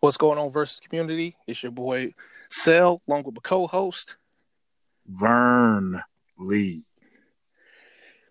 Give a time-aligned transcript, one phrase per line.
[0.00, 1.36] What's going on, versus community?
[1.46, 2.14] It's your boy
[2.50, 4.16] Cell, along with my co-host
[5.06, 6.00] Vern
[6.38, 6.84] Lee.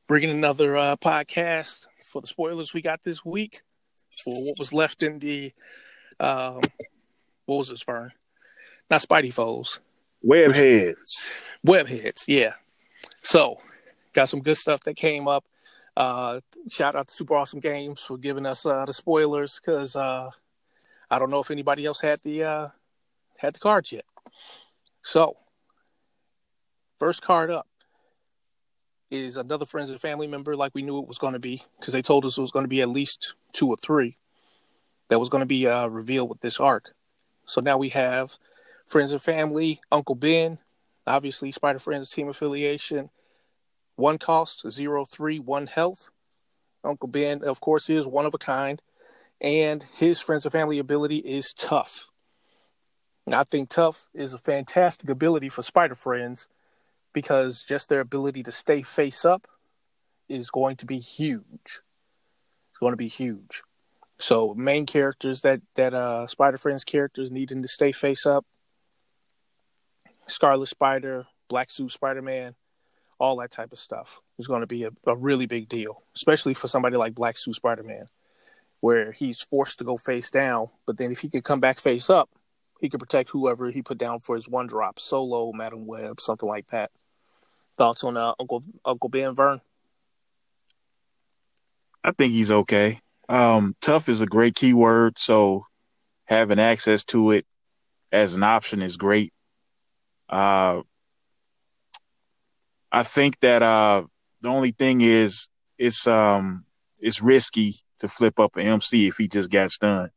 [0.07, 3.61] bringing another uh, podcast for the spoilers we got this week
[4.23, 5.51] for what was left in the
[6.19, 6.59] um,
[7.45, 8.11] what was this, Vern?
[8.89, 9.79] Not Spidey foes,
[10.27, 11.29] Webheads.
[11.65, 12.23] webheads.
[12.27, 12.53] Yeah.
[13.21, 13.59] So,
[14.13, 15.45] got some good stuff that came up.
[15.95, 16.39] Uh,
[16.69, 20.31] shout out to Super Awesome Games for giving us uh, the spoilers because uh,
[21.11, 22.67] I don't know if anybody else had the uh,
[23.37, 24.05] had the cards yet.
[25.01, 25.37] So,
[26.99, 27.67] first card up
[29.09, 31.93] is another friends and family member, like we knew it was going to be, because
[31.93, 34.17] they told us it was going to be at least two or three
[35.09, 36.93] that was going to be uh, revealed with this arc.
[37.45, 38.37] So now we have
[38.85, 40.59] friends and family, Uncle Ben,
[41.07, 43.09] obviously Spider Friends team affiliation,
[43.95, 46.11] one cost, zero three, one health.
[46.83, 48.81] Uncle Ben, of course, is one of a kind,
[49.41, 52.07] and his friends and family ability is tough.
[53.25, 56.49] And I think tough is a fantastic ability for Spider Friends
[57.13, 59.47] because just their ability to stay face up
[60.27, 61.43] is going to be huge.
[61.63, 63.61] It's going to be huge.
[64.19, 68.45] So main characters that that uh Spider Friends characters needing to stay face up.
[70.27, 72.55] Scarlet Spider, Black Suit Spider Man,
[73.19, 76.53] all that type of stuff is going to be a, a really big deal, especially
[76.53, 78.05] for somebody like Black Suit Spider Man,
[78.81, 82.09] where he's forced to go face down, but then if he could come back face
[82.09, 82.29] up,
[82.79, 86.47] he could protect whoever he put down for his one drop, solo, Madam Web, something
[86.47, 86.91] like that.
[87.77, 89.61] Thoughts on uh, Uncle Uncle Ben Vern?
[92.03, 92.99] I think he's okay.
[93.27, 95.65] Um, tough is a great keyword, so
[96.25, 97.45] having access to it
[98.11, 99.33] as an option is great.
[100.29, 100.81] Uh,
[102.91, 104.03] I think that uh,
[104.41, 106.65] the only thing is it's um
[106.99, 110.11] it's risky to flip up an MC if he just got stunned.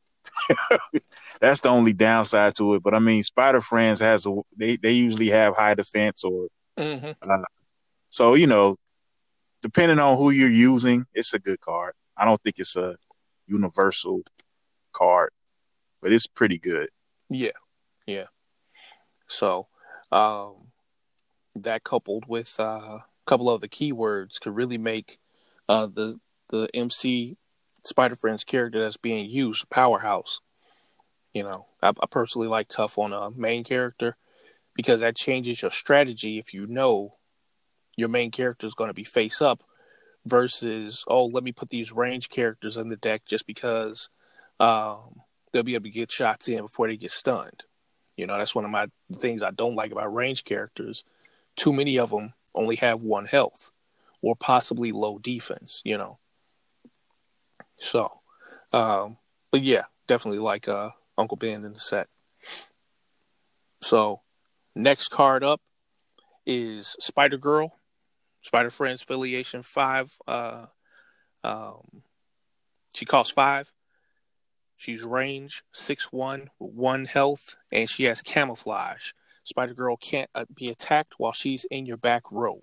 [1.41, 2.83] That's the only downside to it.
[2.83, 7.31] But I mean, Spider Friends has a they they usually have high defense or Mm-hmm.
[7.31, 7.45] uh,
[8.09, 8.77] so you know,
[9.61, 11.93] depending on who you're using, it's a good card.
[12.17, 12.97] I don't think it's a
[13.47, 14.23] universal
[14.93, 15.31] card,
[16.01, 16.89] but it's pretty good.
[17.29, 17.51] Yeah,
[18.07, 18.27] yeah.
[19.27, 19.69] So,
[20.11, 20.69] um,
[21.55, 22.63] that coupled with uh,
[23.01, 25.19] a couple of the keywords could really make
[25.69, 26.19] uh, the
[26.49, 27.37] the MC
[27.85, 30.41] Spider Friends character that's being used powerhouse.
[31.33, 34.17] You know, I, I personally like tough on a main character
[34.75, 37.17] because that changes your strategy if you know
[37.97, 39.63] your main character is going to be face up
[40.25, 44.09] versus oh let me put these range characters in the deck just because
[44.61, 45.21] um,
[45.53, 47.65] they'll be able to get shots in before they get stunned.
[48.17, 51.05] You know, that's one of my things I don't like about range characters.
[51.57, 53.71] Too many of them only have one health
[54.21, 56.19] or possibly low defense, you know.
[57.83, 58.21] So,
[58.73, 59.19] um,
[59.51, 62.07] but yeah, definitely like uh, Uncle Ben in the set.
[63.83, 64.21] So,
[64.77, 65.61] next card up
[66.47, 67.77] is Spider Girl,
[68.43, 70.17] Spider Friends affiliation five.
[70.29, 70.67] Uh,
[71.43, 72.03] um,
[72.95, 73.73] she costs five.
[74.77, 79.11] She's range six one with one health, and she has camouflage.
[79.43, 82.63] Spider Girl can't uh, be attacked while she's in your back row.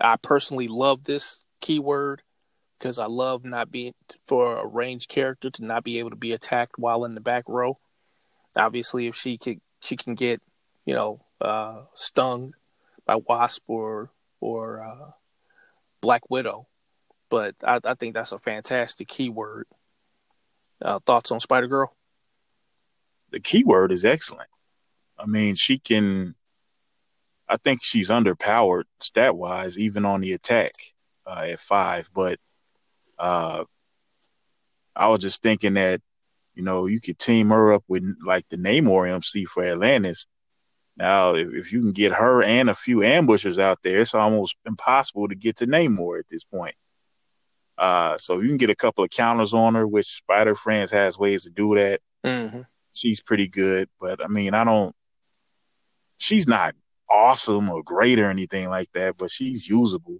[0.00, 2.22] I personally love this keyword
[2.78, 3.94] because I love not being
[4.26, 7.44] for a ranged character to not be able to be attacked while in the back
[7.48, 7.78] row.
[8.56, 10.40] Obviously, if she could, she can get
[10.84, 12.54] you know uh, stung
[13.06, 15.10] by Wasp or or uh,
[16.00, 16.66] Black Widow,
[17.30, 19.66] but I, I think that's a fantastic keyword.
[20.82, 21.94] Uh, thoughts on Spider Girl?
[23.30, 24.48] The keyword is excellent.
[25.18, 26.34] I mean, she can.
[27.48, 30.72] I think she's underpowered stat wise, even on the attack
[31.26, 32.10] uh, at five.
[32.14, 32.38] But
[33.18, 33.64] uh,
[34.96, 36.00] I was just thinking that
[36.54, 40.26] you know you could team her up with like the Namor MC for Atlantis.
[40.96, 44.56] Now, if, if you can get her and a few ambushers out there, it's almost
[44.64, 46.76] impossible to get to Namor at this point.
[47.76, 51.18] Uh, so you can get a couple of counters on her, which Spider Friends has
[51.18, 52.00] ways to do that.
[52.24, 52.60] Mm-hmm.
[52.92, 54.94] She's pretty good, but I mean, I don't.
[56.18, 56.76] She's not
[57.10, 60.18] awesome or great or anything like that, but she's usable.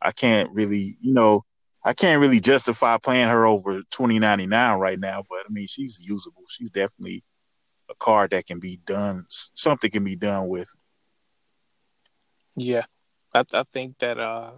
[0.00, 1.42] I can't really, you know,
[1.86, 5.22] I can't really justify playing her over twenty ninety nine right now.
[5.30, 6.42] But I mean, she's usable.
[6.48, 7.22] She's definitely
[7.88, 9.24] a card that can be done.
[9.28, 10.68] Something can be done with.
[12.56, 12.86] Yeah,
[13.32, 14.54] I, I think that uh,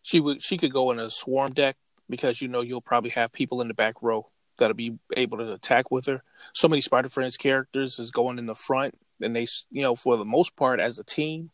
[0.00, 1.76] she would she could go in a swarm deck
[2.08, 5.52] because you know you'll probably have people in the back row that'll be able to
[5.52, 6.22] attack with her.
[6.54, 10.16] So many Spider Friends characters is going in the front, and they you know for
[10.16, 11.50] the most part as a team,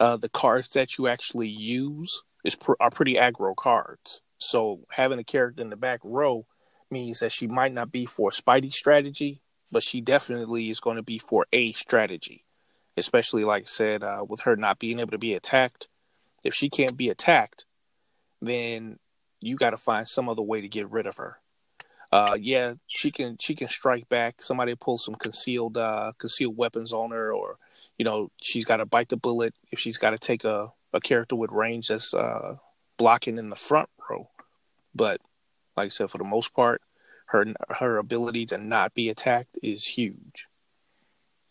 [0.00, 4.22] uh, the cards that you actually use is pr- are pretty aggro cards.
[4.38, 6.46] So having a character in the back row
[6.90, 11.02] means that she might not be for Spidey strategy, but she definitely is going to
[11.02, 12.44] be for a strategy.
[12.96, 15.88] Especially, like I said, uh, with her not being able to be attacked.
[16.42, 17.66] If she can't be attacked,
[18.40, 18.98] then
[19.40, 21.38] you got to find some other way to get rid of her.
[22.12, 24.42] Uh, yeah, she can she can strike back.
[24.42, 27.56] Somebody pull some concealed uh, concealed weapons on her, or
[27.98, 31.00] you know she's got to bite the bullet if she's got to take a, a
[31.00, 32.56] character with range that's uh,
[32.96, 34.28] blocking in the front row.
[34.94, 35.20] But
[35.76, 36.82] like I said, for the most part,
[37.26, 40.46] her her ability to not be attacked is huge.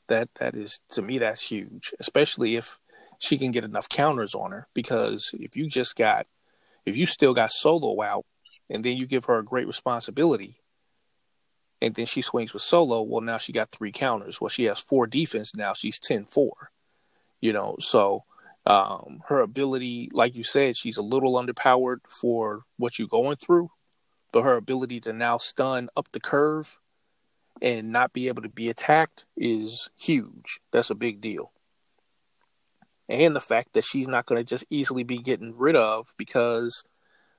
[0.07, 2.80] That that is to me that's huge, especially if
[3.18, 4.68] she can get enough counters on her.
[4.74, 6.27] Because if you just got
[6.85, 8.25] if you still got solo out
[8.69, 10.62] and then you give her a great responsibility
[11.81, 14.42] and then she swings with solo, well now she got three counters.
[14.42, 16.50] Well she has four defense now, she's 10-4.
[17.42, 18.25] You know, so
[18.69, 23.71] um, her ability, like you said, she's a little underpowered for what you're going through,
[24.31, 26.77] but her ability to now stun up the curve
[27.63, 30.60] and not be able to be attacked is huge.
[30.71, 31.51] That's a big deal.
[33.10, 36.83] And the fact that she's not going to just easily be getting rid of because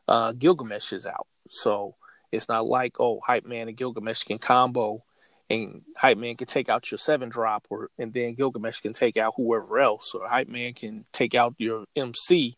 [0.09, 1.29] uh, Gilgamesh is out.
[1.49, 1.94] So
[2.32, 5.05] it's not like, oh, Hype Man and Gilgamesh can combo
[5.50, 9.17] and Hype Man can take out your seven drop, or and then Gilgamesh can take
[9.17, 12.56] out whoever else, or Hype Man can take out your MC,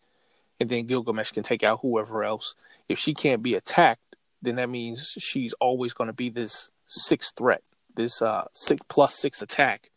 [0.61, 2.55] and then Gilgamesh can take out whoever else.
[2.89, 7.33] If she can't be attacked, then that means she's always going to be this six
[7.33, 7.63] threat,
[7.97, 9.91] this uh six plus six attack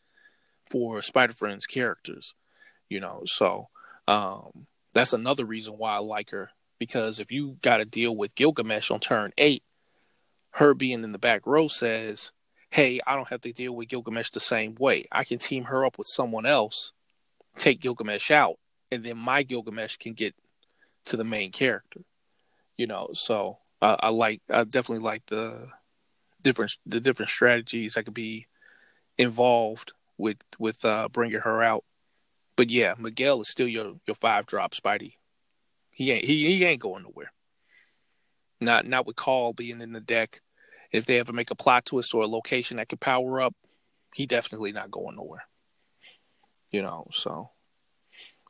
[0.70, 2.34] for Spider Friends characters,
[2.90, 3.24] you know.
[3.26, 3.68] So
[4.08, 8.36] um, that's another reason why I like her because if you got to deal with
[8.36, 9.64] Gilgamesh on turn eight,
[10.52, 12.32] her being in the back row says,
[12.76, 15.06] "Hey, I don't have to deal with Gilgamesh the same way.
[15.12, 16.94] I can team her up with someone else,
[17.58, 18.58] take Gilgamesh out,
[18.92, 20.36] and then my Gilgamesh can get
[21.06, 22.02] to the main character."
[22.78, 25.70] You know, so uh, I like, I definitely like the
[26.42, 28.48] different the different strategies that could be
[29.18, 31.86] involved with with uh, bringing her out.
[32.58, 35.14] But yeah, Miguel is still your your five drop Spidey
[35.96, 37.32] he ain't he, he ain't going nowhere.
[38.60, 40.42] Not not with Call being in the deck.
[40.96, 43.54] If they ever make a plot twist or a location that could power up,
[44.14, 45.44] he definitely not going nowhere.
[46.72, 47.50] You know, so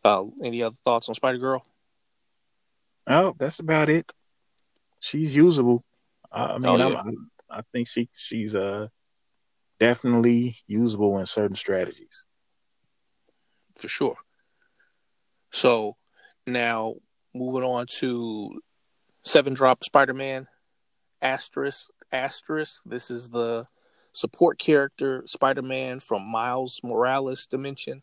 [0.04, 1.66] uh any other thoughts on Spider Girl?
[3.08, 4.12] Oh, that's about it.
[5.00, 5.84] She's usable.
[6.32, 7.04] Uh, I mean, oh, yeah.
[7.52, 8.88] i I think she she's uh
[9.80, 12.26] definitely usable in certain strategies.
[13.76, 14.18] For sure.
[15.52, 15.96] So
[16.48, 16.96] now
[17.34, 18.62] moving on to
[19.24, 20.48] seven drop Spider-Man
[21.22, 22.82] asterisk asterisk.
[22.86, 23.68] This is the
[24.14, 28.02] support character Spider-Man from Miles Morales dimension,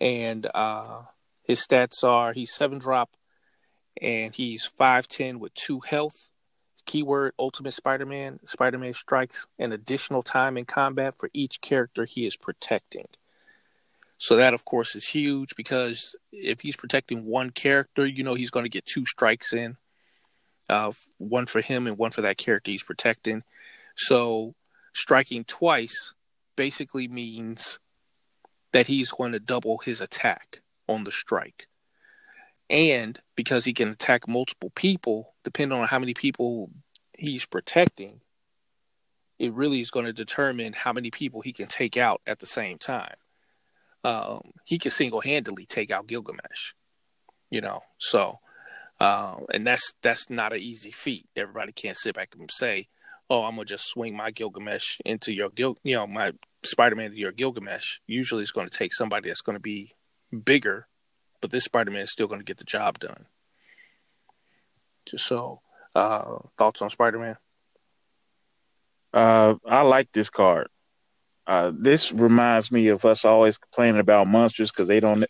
[0.00, 1.02] and uh,
[1.42, 3.10] his stats are he's seven drop,
[4.00, 6.28] and he's five ten with two health.
[6.86, 8.40] Keyword Ultimate Spider-Man.
[8.46, 13.08] Spider-Man strikes an additional time in combat for each character he is protecting.
[14.16, 18.50] So that, of course, is huge because if he's protecting one character, you know he's
[18.50, 19.76] going to get two strikes in,
[20.68, 23.44] uh, one for him and one for that character he's protecting.
[23.96, 24.54] So
[24.92, 26.14] striking twice
[26.56, 27.78] basically means
[28.72, 31.68] that he's going to double his attack on the strike.
[32.70, 36.70] And because he can attack multiple people, depending on how many people
[37.16, 38.20] he's protecting,
[39.38, 42.46] it really is going to determine how many people he can take out at the
[42.46, 43.14] same time
[44.04, 46.72] um, he can single handedly take out Gilgamesh.
[47.50, 48.40] You know, so
[49.00, 51.26] uh, and that's that's not an easy feat.
[51.36, 52.88] Everybody can't sit back and say,
[53.30, 56.32] "Oh, I'm gonna just swing my Gilgamesh into your Gil, you know, my
[56.64, 59.92] Spider-Man into your Gilgamesh." Usually, it's going to take somebody that's going to be
[60.44, 60.88] bigger,
[61.40, 63.26] but this Spider-Man is still going to get the job done.
[65.16, 65.62] So,
[65.94, 67.36] uh, thoughts on Spider-Man?
[69.12, 70.68] Uh, I like this card.
[71.46, 75.24] Uh, this reminds me of us always complaining about monsters because they don't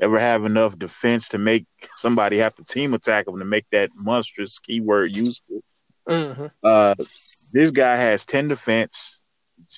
[0.00, 3.90] ever have enough defense to make somebody have to team attack them to make that
[3.94, 5.62] monstrous keyword useful.
[6.08, 6.46] Mm-hmm.
[6.62, 6.94] Uh,
[7.52, 9.22] this guy has ten defense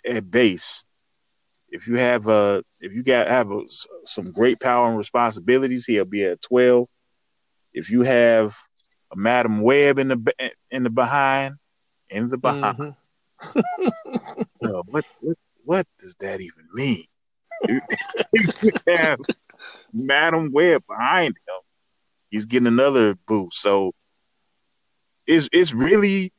[0.06, 0.84] at base.
[1.70, 3.60] If you have a, if you got have a,
[4.04, 6.88] some great power and responsibilities, he'll be at twelve.
[7.72, 8.56] If you have
[9.12, 11.54] a Madam Web in the in the behind,
[12.10, 12.78] in the behind.
[12.78, 13.60] Mm-hmm.
[14.88, 17.04] what, what what does that even mean?
[17.68, 19.18] you have
[19.92, 21.60] Madam Web behind him.
[22.30, 23.60] He's getting another boost.
[23.60, 23.92] So
[25.26, 26.32] it's it's really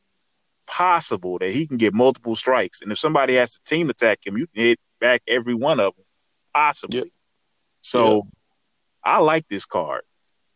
[0.68, 2.82] possible that he can get multiple strikes.
[2.82, 5.96] And if somebody has to team attack him, you can hit back every one of
[5.96, 6.06] them,
[6.54, 7.00] possibly.
[7.00, 7.08] Yep.
[7.82, 8.24] So yep.
[9.04, 10.04] I like this card.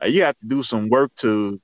[0.02, 1.60] Uh, you have to do some work to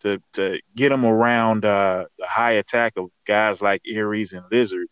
[0.00, 4.88] to to get him around uh, the high attack of guys like Ares and Lizard.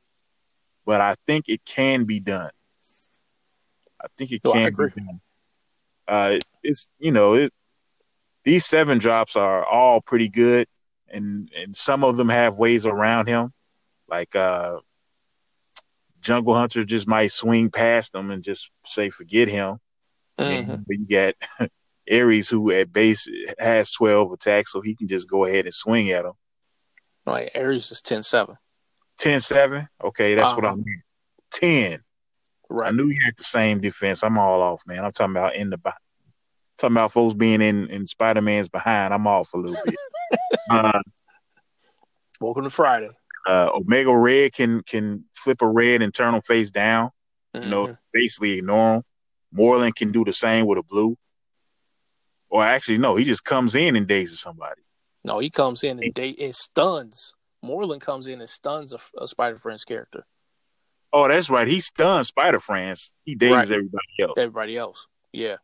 [0.86, 2.50] But I think it can be done.
[4.00, 5.20] I think it No, can be done.
[6.06, 7.52] Uh, it's you know it,
[8.44, 10.66] these seven drops are all pretty good,
[11.08, 13.52] and and some of them have ways around him,
[14.08, 14.78] like uh,
[16.20, 19.78] Jungle Hunter just might swing past them and just say forget him.
[20.38, 20.68] Mhm.
[20.70, 21.70] And but you got
[22.12, 26.10] Ares who at base has twelve attacks, so he can just go ahead and swing
[26.10, 26.32] at him.
[27.26, 28.54] Right, Ares is 10-7.
[29.18, 29.88] 10-7?
[30.02, 30.74] Okay, that's what Uh-huh.
[30.74, 31.02] I mean.
[31.50, 32.00] Ten.
[32.70, 32.94] I Right.
[32.94, 34.22] knew you had the same defense.
[34.22, 35.04] I'm all off, man.
[35.04, 35.98] I'm talking about in the behind.
[36.78, 39.14] Talking about folks being in in Spider Man's behind.
[39.14, 39.94] I'm off a little bit.
[40.70, 41.00] uh,
[42.40, 43.10] Welcome to Friday.
[43.46, 47.10] uh, Omega Red can can flip a red and turn them face down.
[47.54, 47.98] You know, Mhm.
[48.12, 49.02] basically ignore them.
[49.54, 51.16] Morlun can do the same with a blue.
[52.48, 54.82] Or actually, no, he just comes in and dazes somebody.
[55.22, 57.34] No, he comes in and they and stuns.
[57.64, 60.26] Morlun comes in and stuns a, a Spider Friends character.
[61.16, 61.68] Oh, that's right.
[61.68, 63.12] He stuns Spider Friends.
[63.24, 63.76] He dazes Right.
[63.76, 64.32] everybody else.
[64.36, 65.06] Everybody else.
[65.32, 65.56] Yeah.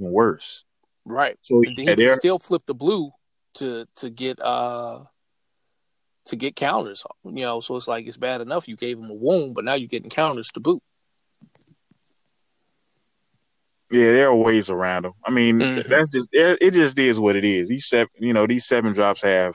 [0.00, 0.64] Even worse.
[1.04, 1.36] Right.
[1.42, 3.10] So he can still flip the blue
[3.56, 5.04] to to get uh
[6.26, 7.04] to get counters.
[7.22, 9.74] You know, so it's like it's bad enough you gave him a wound, but now
[9.74, 10.82] you're getting counters to boot.
[13.90, 15.12] yeah, there are ways around him.
[15.24, 15.88] I mean, Mhm.
[15.88, 16.70] that's just it, it.
[16.72, 17.68] Just is what it is.
[17.68, 19.54] These seven, you know, these seven drops have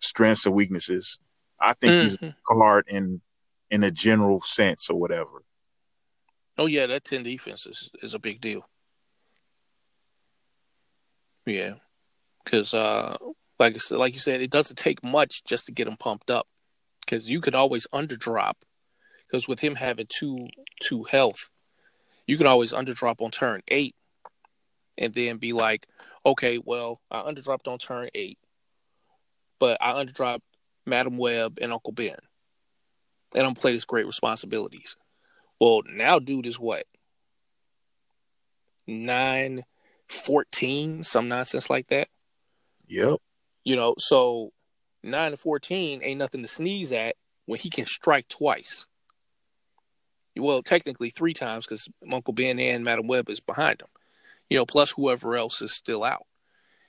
[0.00, 1.18] strengths and weaknesses.
[1.60, 2.30] I think he's Mhm.
[2.30, 3.20] a card in
[3.72, 5.42] in a general sense or whatever.
[6.58, 8.68] Oh yeah, that ten defense is, is a big deal.
[11.46, 11.74] Yeah,
[12.44, 13.16] because uh,
[13.58, 16.46] like like you said, it doesn't take much just to get him pumped up.
[17.00, 18.52] Because you could always underdrop.
[19.26, 20.48] Because with him having two
[20.82, 21.48] two health,
[22.26, 23.96] you can always underdrop on turn eight,
[24.98, 25.86] and then be like,
[26.26, 28.38] okay, well, I underdropped on turn eight,
[29.58, 30.42] but I underdropped
[30.84, 32.18] Madam Web and Uncle Ben,
[33.34, 34.96] and don't play this great responsibilities.
[35.60, 36.86] Well, now dude is what?
[38.86, 39.62] 9
[40.08, 42.08] 14, some nonsense like that.
[42.86, 43.18] Yep.
[43.64, 44.50] You know, so
[45.02, 48.86] 9 to 14 ain't nothing to sneeze at when he can strike twice.
[50.36, 53.88] Well, technically three times because Uncle Ben and Madam Web is behind him.
[54.48, 56.26] You know, plus whoever else is still out.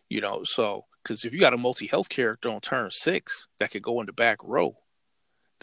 [0.09, 3.71] You know, so because if you got a multi health character on turn six that
[3.71, 4.77] could go in the back row,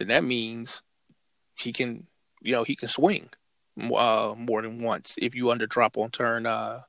[0.00, 0.82] then that means
[1.54, 2.06] he can,
[2.40, 3.28] you know, he can swing
[3.78, 6.80] uh, more than once if you underdrop on turn uh,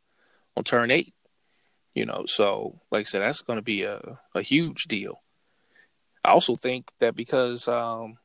[0.55, 1.13] on turn eight.
[1.93, 5.21] You know, so like I said, that's going to be a, a huge deal.
[6.23, 8.17] I also think that because, um,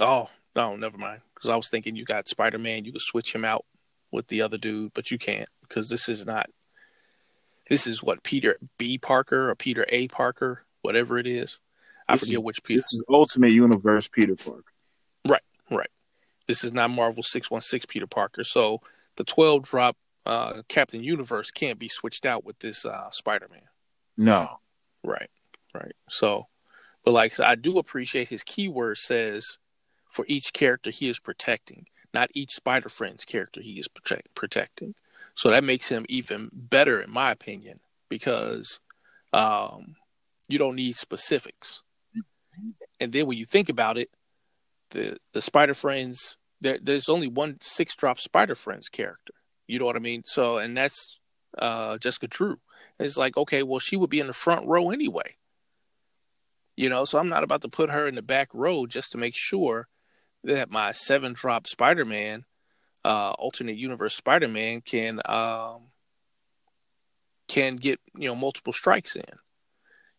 [0.00, 1.20] oh no, never mind.
[1.34, 3.66] Because I was thinking you got Spider Man, you could switch him out
[4.10, 6.48] with the other dude, but you can't because this is not.
[7.68, 8.96] This is what Peter B.
[8.96, 10.08] Parker or Peter A.
[10.08, 11.58] Parker, whatever it is.
[12.08, 12.78] I This forget is- which Peter.
[12.78, 14.64] This is Ultimate Universe Peter Parker.
[15.28, 15.42] Right.
[15.70, 15.90] Right.
[16.46, 18.44] This is not Marvel 616 Peter Parker.
[18.44, 18.80] So
[19.16, 23.62] the 12 drop uh, Captain Universe can't be switched out with this uh, Spider Man.
[24.16, 24.58] No.
[25.04, 25.30] Right.
[25.74, 25.94] Right.
[26.08, 26.46] So,
[27.04, 29.58] but like I I do appreciate his keyword says
[30.10, 34.94] for each character he is protecting, not each Spider Friends character he is protect- protecting.
[35.34, 38.80] So that makes him even better, in my opinion, because
[39.34, 39.96] um,
[40.48, 41.82] you don't need specifics.
[43.00, 44.10] And then when you think about it,
[44.90, 49.34] the the Spider Friends there there's only one six drop Spider Friends character.
[49.66, 50.22] You know what I mean?
[50.24, 51.18] So and that's
[51.58, 52.58] uh, Jessica Drew.
[52.98, 55.36] It's like okay, well she would be in the front row anyway.
[56.76, 59.18] You know, so I'm not about to put her in the back row just to
[59.18, 59.88] make sure
[60.44, 62.44] that my seven drop Spider Man,
[63.04, 65.88] uh, alternate universe Spider Man can um
[67.48, 69.24] can get you know multiple strikes in.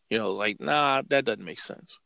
[0.09, 1.99] You know, like nah, that doesn't make sense.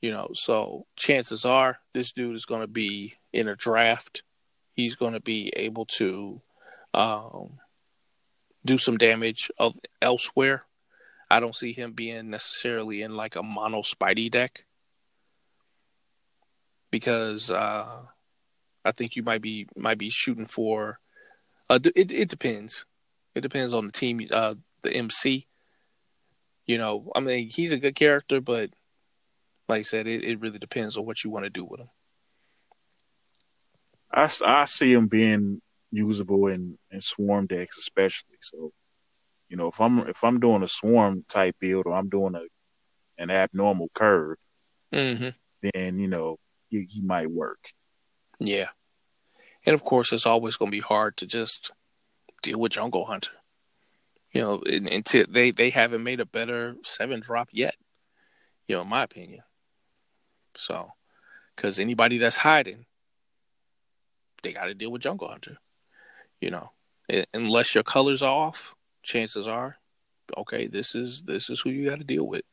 [0.00, 4.22] You know, so chances are this dude is going to be in a draft.
[4.74, 6.42] He's going to be able to
[6.92, 7.58] um,
[8.64, 10.64] do some damage of elsewhere.
[11.30, 14.64] I don't see him being necessarily in like a mono Spidey deck
[16.90, 18.02] because uh,
[18.84, 21.00] I think you might be might be shooting for.
[21.68, 22.86] Uh, it it depends.
[23.34, 25.46] It depends on the team, uh, the MC.
[26.64, 28.70] You know, I mean, he's a good character, but
[29.68, 31.88] like I said, it, it really depends on what you want to do with him.
[34.10, 38.36] I see him being usable in, in swarm decks, especially.
[38.40, 38.72] So,
[39.48, 42.42] you know, if I'm if I'm doing a swarm type build or I'm doing a
[43.18, 44.38] an abnormal curve,
[44.92, 45.30] Mm-hmm.
[45.62, 47.58] then you know he, he might work.
[48.38, 48.68] Yeah,
[49.66, 51.72] and of course, it's always going to be hard to just
[52.42, 53.32] deal with Jungle Hunter.
[54.32, 57.74] You know, until they they haven't made a better seven drop yet.
[58.68, 59.42] You know, in my opinion.
[60.56, 60.92] So,
[61.54, 62.86] because anybody that's hiding,
[64.42, 65.58] they got to deal with Jungle Hunter.
[66.40, 66.70] You know,
[67.32, 69.78] unless your colors are off, chances are,
[70.36, 72.44] okay, this is this is who you got to deal with.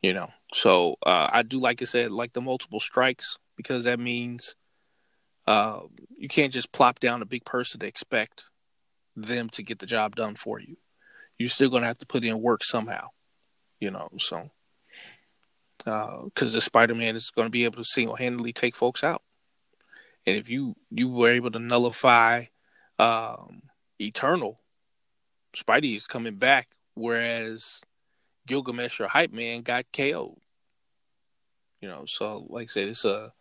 [0.00, 3.98] You know, so uh, I do like I said, like the multiple strikes because that
[3.98, 4.54] means
[5.46, 5.80] uh,
[6.16, 8.44] you can't just plop down a big person to expect
[9.16, 10.76] them to get the job done for you.
[11.36, 13.08] You're still going to have to put in work somehow.
[13.80, 14.50] You know, so
[15.78, 19.22] because uh, the Spider-Man is going to be able to single-handedly take folks out.
[20.26, 22.44] And if you you were able to nullify
[22.98, 23.62] um,
[23.98, 24.60] Eternal,
[25.56, 27.80] Spidey is coming back, whereas
[28.46, 30.38] Gilgamesh or Hype Man got KO'd.
[31.80, 33.32] You know, so like I said, it's a,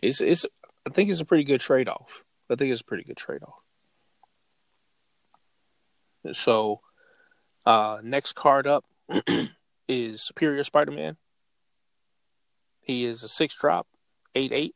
[0.00, 0.46] it's it's.
[0.86, 2.22] I think it's a pretty good trade off.
[2.50, 3.62] I think it's a pretty good trade off.
[6.34, 6.80] So,
[7.66, 8.84] uh, next card up
[9.88, 11.16] is Superior Spider Man.
[12.82, 13.86] He is a six drop,
[14.34, 14.74] eight eight,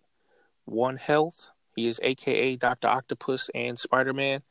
[0.64, 1.50] one health.
[1.75, 4.42] He is AKA Doctor Octopus and Spider Man.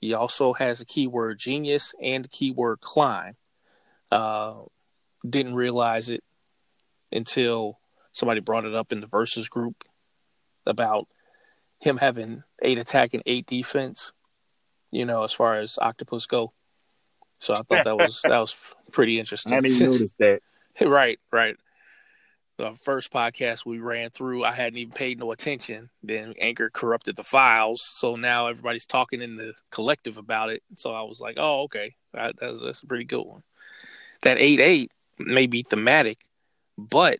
[0.00, 3.36] He also has a keyword genius and a keyword climb.
[4.10, 4.62] Uh,
[5.28, 6.22] didn't realize it
[7.10, 7.78] until
[8.12, 9.84] somebody brought it up in the versus group
[10.64, 11.08] about
[11.80, 14.12] him having eight attack and eight defense.
[14.92, 16.52] You know, as far as octopus go.
[17.38, 18.56] So I thought that was that was
[18.92, 19.52] pretty interesting.
[19.52, 20.40] I didn't notice that.
[20.80, 21.56] right, right
[22.58, 25.90] the first podcast we ran through, I hadn't even paid no attention.
[26.02, 30.62] Then Anchor corrupted the files, so now everybody's talking in the collective about it.
[30.76, 33.42] So I was like, "Oh, okay, that, that's, that's a pretty good one."
[34.22, 36.24] That eight eight may be thematic,
[36.78, 37.18] but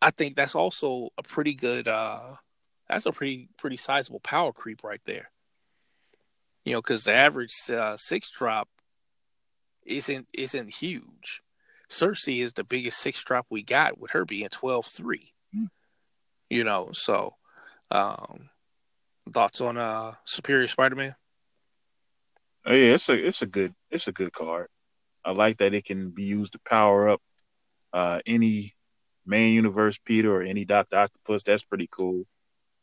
[0.00, 1.88] I think that's also a pretty good.
[1.88, 2.36] uh
[2.88, 5.30] That's a pretty pretty sizable power creep right there.
[6.64, 8.68] You know, because the average uh, six drop
[9.84, 11.42] isn't isn't huge
[11.90, 15.32] Sersi is the biggest six drop we got with her being 12 3.
[15.56, 15.68] Mm.
[16.50, 17.34] You know, so
[17.90, 18.50] um
[19.32, 21.14] thoughts on uh Superior Spider Man?
[22.66, 24.68] Oh yeah, it's a it's a good it's a good card.
[25.24, 27.22] I like that it can be used to power up
[27.92, 28.74] uh any
[29.24, 31.44] main universe Peter or any Doctor Octopus.
[31.44, 32.20] That's pretty cool.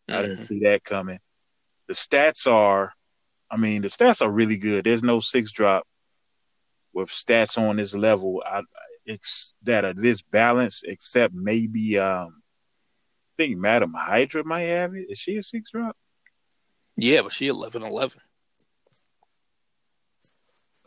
[0.10, 0.14] Mm-hmm.
[0.14, 0.44] I didn't mm-hmm.
[0.44, 1.20] see that coming.
[1.88, 2.94] The stats are
[3.52, 4.86] I mean, the stats are really good.
[4.86, 5.86] There's no six drop
[6.94, 8.42] with stats on this level.
[8.44, 8.62] I
[9.08, 12.42] ex- that are this balanced, except maybe um,
[13.38, 15.08] I think Madam Hydra might have it.
[15.10, 15.96] Is she a six drop?
[16.98, 18.20] Yeah, but she 11 11.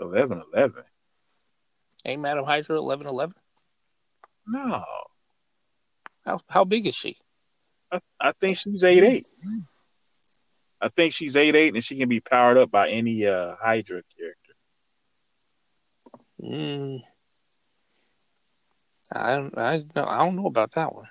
[0.01, 0.83] 11 11.
[2.05, 3.35] Ain't Madam Hydra 11 11?
[4.47, 4.85] No.
[6.25, 7.17] How how big is she?
[7.91, 9.27] I, I think she's 8 8.
[10.81, 14.03] I think she's 8 8 and she can be powered up by any uh, Hydra
[14.17, 14.53] character.
[16.43, 17.03] Mm,
[19.11, 21.09] I don't, I don't, I don't know about that one.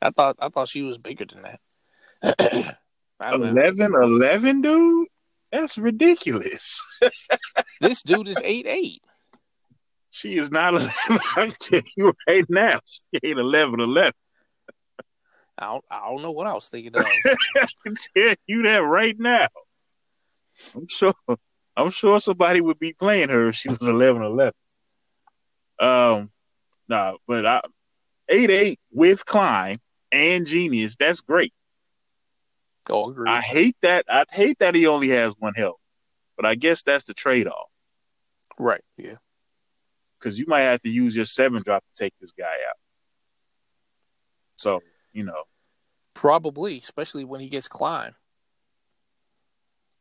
[0.00, 2.76] I thought I thought she was bigger than that.
[3.20, 5.08] 11, 11, dude.
[5.50, 6.84] That's ridiculous.
[7.80, 9.02] this dude is eight eight.
[10.10, 10.74] She is not
[11.08, 11.20] 11.
[11.36, 12.80] I'm telling you right now.
[12.84, 14.12] She ain't 11 11.
[15.60, 17.04] I don't, I don't know what I was thinking of.
[17.04, 19.48] I can tell you that right now.
[20.74, 21.14] I'm sure
[21.76, 24.52] I'm sure somebody would be playing her if she was 11 11.
[25.80, 26.30] Um,
[26.88, 27.60] Nah, but I
[28.28, 29.78] eight eight with climb
[30.10, 30.96] and genius.
[30.98, 31.52] That's great.
[32.90, 33.28] Oh, agree.
[33.28, 34.06] I hate that.
[34.08, 35.78] I hate that he only has one help,
[36.36, 37.68] but I guess that's the trade off.
[38.58, 38.82] Right.
[38.96, 39.16] Yeah.
[40.18, 42.76] Because you might have to use your seven drop to take this guy out.
[44.54, 44.80] So
[45.12, 45.44] you know,
[46.14, 48.14] probably, especially when he gets climb,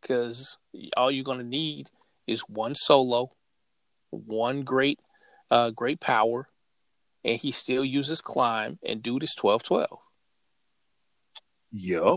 [0.02, 0.58] because
[0.96, 1.90] all you're gonna need
[2.26, 3.32] is one solo,
[4.10, 5.00] one great,
[5.52, 6.48] uh, great power,
[7.28, 10.00] and he still uses climb and dude is 12 12.
[11.74, 12.16] Yep.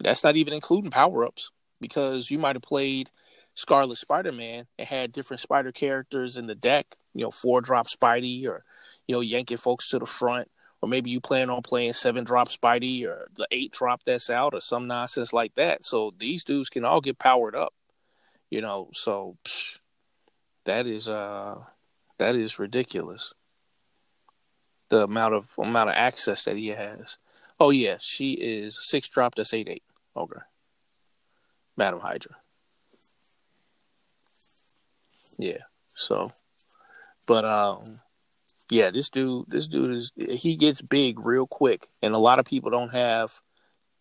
[0.00, 3.10] That's not even including power ups because you might have played
[3.54, 7.86] Scarlet Spider Man and had different spider characters in the deck, you know, four drop
[7.88, 8.62] Spidey or,
[9.06, 10.50] you know, yanking folks to the front.
[10.82, 14.54] Or maybe you plan on playing seven drop Spidey or the eight drop that's out
[14.54, 15.84] or some nonsense like that.
[15.84, 17.74] So these dudes can all get powered up,
[18.50, 18.90] you know.
[18.94, 19.78] So psh,
[20.64, 21.56] that is uh
[22.18, 23.34] that is ridiculous
[24.90, 27.18] the amount of amount of access that he has.
[27.60, 29.34] Oh yeah, she is six drop.
[29.36, 29.84] That's eight eight.
[30.16, 30.40] Okay,
[31.76, 32.36] Madam Hydra.
[35.38, 35.64] Yeah.
[35.94, 36.30] So,
[37.26, 38.00] but um,
[38.70, 42.46] yeah, this dude, this dude is he gets big real quick, and a lot of
[42.46, 43.32] people don't have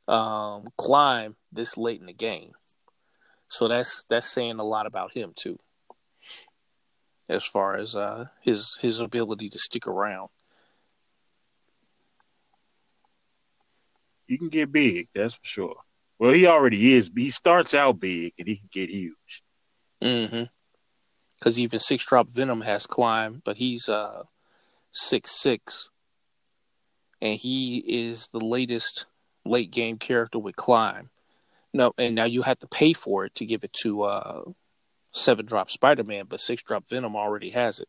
[0.07, 2.53] um climb this late in the game.
[3.49, 5.59] So that's that's saying a lot about him too.
[7.29, 10.29] as far as uh, his his ability to stick around.
[14.29, 15.75] He can get big, that's for sure.
[16.19, 17.09] Well, he already is.
[17.15, 19.43] He starts out big, and he can get huge.
[20.03, 20.43] Mm-hmm.
[21.39, 24.23] Because even six drop Venom has climbed, but he's uh
[24.91, 25.89] six six,
[27.21, 29.07] and he is the latest
[29.45, 31.09] late game character with climb.
[31.73, 34.43] No, and now you have to pay for it to give it to uh
[35.11, 37.87] seven drop Spider Man, but six drop Venom already has it.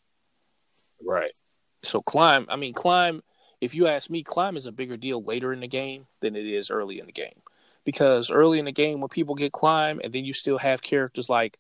[1.07, 1.35] Right.
[1.83, 3.23] So climb, I mean climb.
[3.61, 6.47] If you ask me, climb is a bigger deal later in the game than it
[6.47, 7.43] is early in the game,
[7.85, 11.29] because early in the game when people get climb, and then you still have characters
[11.29, 11.59] like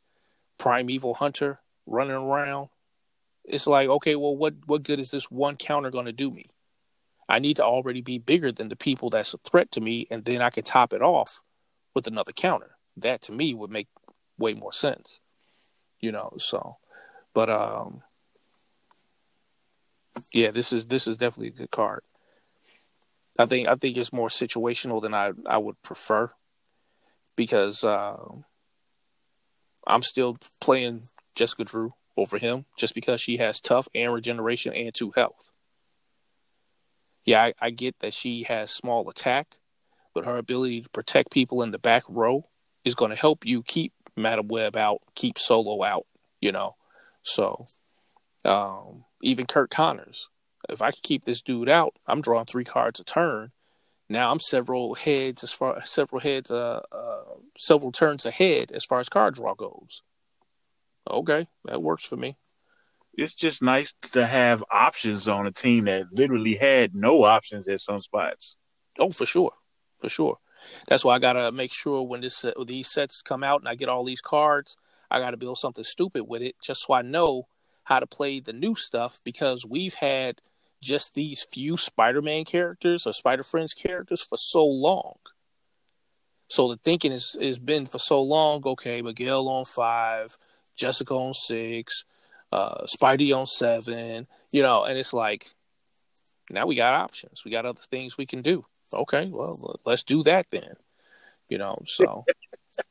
[0.58, 2.68] Primeval Hunter running around,
[3.44, 6.46] it's like okay, well, what what good is this one counter going to do me?
[7.28, 10.24] I need to already be bigger than the people that's a threat to me, and
[10.24, 11.42] then I can top it off
[11.94, 12.76] with another counter.
[12.96, 13.88] That to me would make
[14.38, 15.20] way more sense
[16.00, 16.32] you know.
[16.38, 16.78] So,
[17.34, 18.02] but um,
[20.32, 22.02] yeah, this is this is definitely a good card.
[23.38, 26.30] I think I think it's more situational than I I would prefer
[27.36, 28.16] because uh,
[29.86, 34.94] I'm still playing Jessica Drew over him just because she has tough and regeneration and
[34.94, 35.50] two health.
[37.24, 39.56] Yeah, I, I get that she has small attack,
[40.14, 42.46] but her ability to protect people in the back row
[42.84, 46.06] is going to help you keep Madam Web out, keep Solo out,
[46.40, 46.76] you know.
[47.22, 47.66] So
[48.44, 50.28] um, even Curt Connors,
[50.68, 53.52] if I can keep this dude out, I'm drawing three cards a turn.
[54.08, 57.22] Now I'm several heads as far several heads uh, uh
[57.56, 60.02] several turns ahead as far as card draw goes.
[61.08, 62.36] Okay, that works for me.
[63.14, 67.80] It's just nice to have options on a team that literally had no options at
[67.80, 68.56] some spots.
[68.98, 69.52] Oh, for sure,
[69.98, 70.38] for sure.
[70.88, 73.74] That's why I gotta make sure when this uh, these sets come out and I
[73.76, 74.76] get all these cards,
[75.10, 77.46] I gotta build something stupid with it just so I know
[77.90, 80.40] how to play the new stuff because we've had
[80.80, 85.16] just these few Spider-Man characters or Spider-Friends characters for so long.
[86.48, 88.62] So the thinking is has been for so long.
[88.64, 90.36] Okay, Miguel on five,
[90.74, 92.04] Jessica on six,
[92.50, 94.26] uh, Spidey on seven.
[94.50, 95.50] You know, and it's like
[96.48, 97.44] now we got options.
[97.44, 100.74] We got other things we can do okay, well, let's do that then.
[101.48, 102.24] You know, so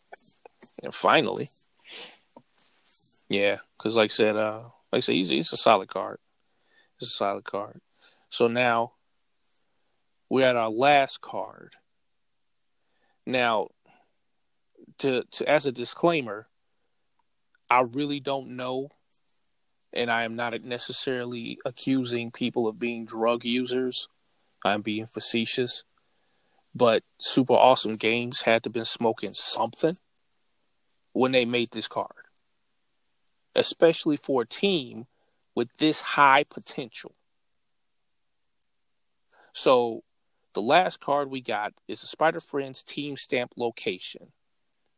[0.83, 1.49] and finally,
[3.29, 6.19] yeah, because like I said, uh, like I said, he's, he's a solid card.
[6.99, 7.81] It's a solid card.
[8.29, 8.93] So now
[10.29, 11.75] we're at our last card.
[13.25, 13.69] Now,
[14.99, 16.47] to, to as a disclaimer,
[17.69, 18.89] I really don't know,
[19.93, 24.07] and I am not necessarily accusing people of being drug users.
[24.65, 25.83] I'm being facetious
[26.75, 29.97] but Super Awesome Games had to been smoking something
[31.13, 32.18] when they made this card,
[33.55, 35.07] especially for a team
[35.55, 37.15] with this high potential.
[39.53, 40.03] So,
[40.53, 44.31] the last card we got is a Spider Friends team stamp location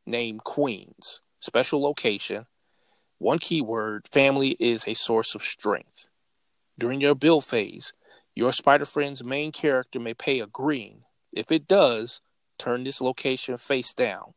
[0.06, 1.22] named Queens.
[1.40, 2.46] Special location.
[3.18, 6.08] One keyword family is a source of strength.
[6.78, 7.94] During your build phase,
[8.36, 12.22] your Spider Friend's main character may pay a green if it does,
[12.58, 14.34] turn this location face down,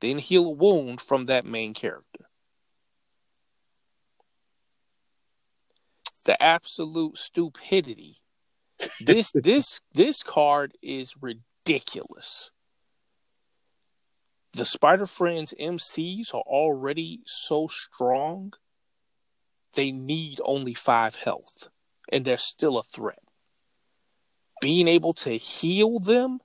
[0.00, 2.23] then heal a wound from that main character.
[6.24, 8.16] The absolute stupidity.
[9.00, 12.50] This this this card is ridiculous.
[14.52, 18.52] The Spider Friends MCs are already so strong,
[19.74, 21.68] they need only five health,
[22.10, 23.24] and they're still a threat
[24.64, 26.40] being able to heal them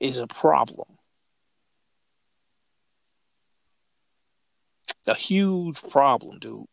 [0.00, 0.88] is a problem.
[5.06, 6.64] A huge problem, dude.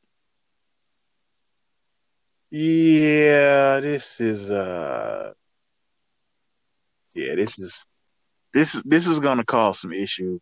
[2.51, 5.33] Yeah, this is uh
[7.15, 7.85] yeah, this is
[8.53, 10.41] this is this is gonna cause some issues.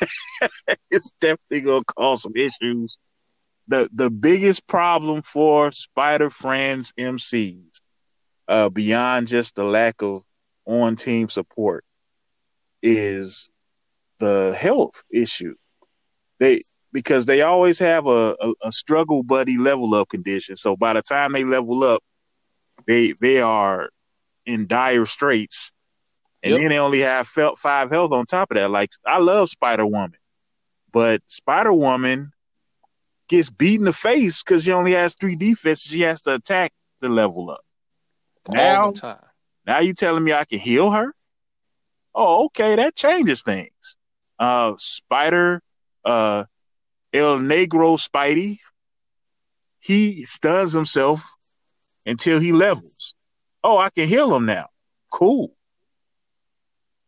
[0.90, 2.98] it's definitely gonna cause some issues.
[3.68, 7.80] The the biggest problem for Spider Friends MCs
[8.48, 10.22] uh, beyond just the lack of
[10.66, 11.84] on team support
[12.82, 13.50] is
[14.20, 15.54] the health issue.
[16.40, 16.62] They
[16.98, 20.56] because they always have a, a, a, struggle buddy level up condition.
[20.56, 22.02] So by the time they level up,
[22.86, 23.90] they they are
[24.46, 25.72] in dire straits.
[26.42, 26.60] And yep.
[26.60, 28.70] then they only have felt five health on top of that.
[28.70, 30.18] Like I love Spider Woman,
[30.92, 32.30] but Spider Woman
[33.28, 35.90] gets beat in the face because she only has three defenses.
[35.90, 37.60] She has to attack the level up
[38.48, 38.92] now,
[39.66, 41.14] now you telling me I can heal her?
[42.14, 43.96] Oh, okay, that changes things.
[44.38, 45.62] Uh, Spider,
[46.04, 46.44] uh,
[47.12, 48.58] El Negro Spidey
[49.80, 51.34] he stuns himself
[52.04, 53.14] until he levels.
[53.64, 54.66] Oh, I can heal him now.
[55.10, 55.52] Cool.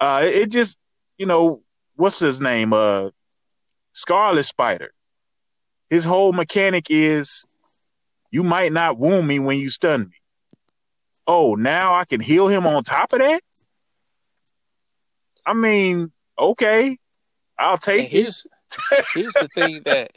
[0.00, 0.78] Uh, it, it just,
[1.18, 1.62] you know,
[1.96, 2.72] what's his name?
[2.72, 3.10] Uh,
[3.92, 4.92] Scarlet Spider.
[5.90, 7.44] His whole mechanic is
[8.30, 10.16] you might not wound me when you stun me.
[11.26, 13.42] Oh, now I can heal him on top of that?
[15.44, 16.96] I mean, okay.
[17.58, 18.42] I'll take and it.
[19.14, 20.12] Here's the thing that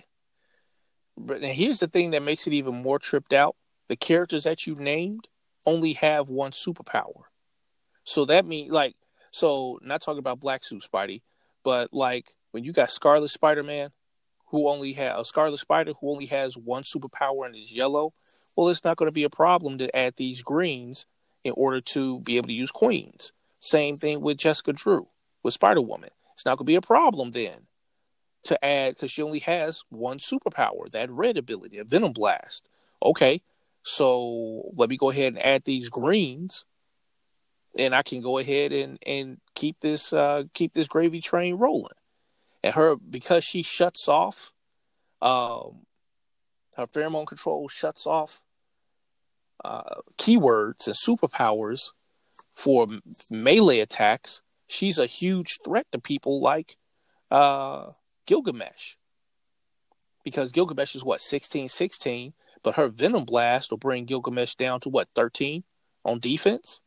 [1.18, 3.56] but here's the thing that makes it even more tripped out.
[3.88, 5.28] The characters that you named
[5.66, 7.24] only have one superpower.
[8.04, 8.96] So that means like
[9.32, 11.22] so not talking about black suit Spidey,
[11.63, 13.92] but like when you got Scarlet Spider Man,
[14.48, 18.13] who only has a Scarlet Spider who only has one superpower and is yellow,
[18.56, 21.06] well, it's not going to be a problem to add these greens
[21.44, 23.34] in order to be able to use queens.
[23.60, 25.08] Same thing with Jessica Drew
[25.42, 26.10] with Spider Woman.
[26.34, 27.68] It's not going to be a problem then
[28.46, 32.68] to add because she only has one superpower, that red ability, a Venom Blast.
[33.02, 33.42] Okay,
[33.84, 36.66] so let me go ahead and add these greens,
[37.78, 41.98] and I can go ahead and and keep this uh, keep this gravy train rolling.
[42.64, 44.54] And her because she shuts off,
[45.22, 45.86] um,
[46.76, 48.42] her pheromone control shuts off
[49.64, 51.92] uh, keywords and superpowers
[52.54, 52.88] for
[53.30, 54.42] melee attacks.
[54.68, 56.78] She's a huge threat to people like
[57.32, 57.92] uh,
[58.26, 58.96] Gilgamesh.
[60.24, 62.34] Because Gilgamesh is what, 16 16,
[62.64, 65.64] but her Venom Blast will bring Gilgamesh down to what, 13
[66.06, 66.82] on defense?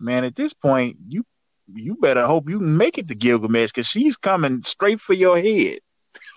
[0.00, 1.24] Man, at this point, you
[1.72, 5.78] you better hope you make it to Gilgamesh because she's coming straight for your head.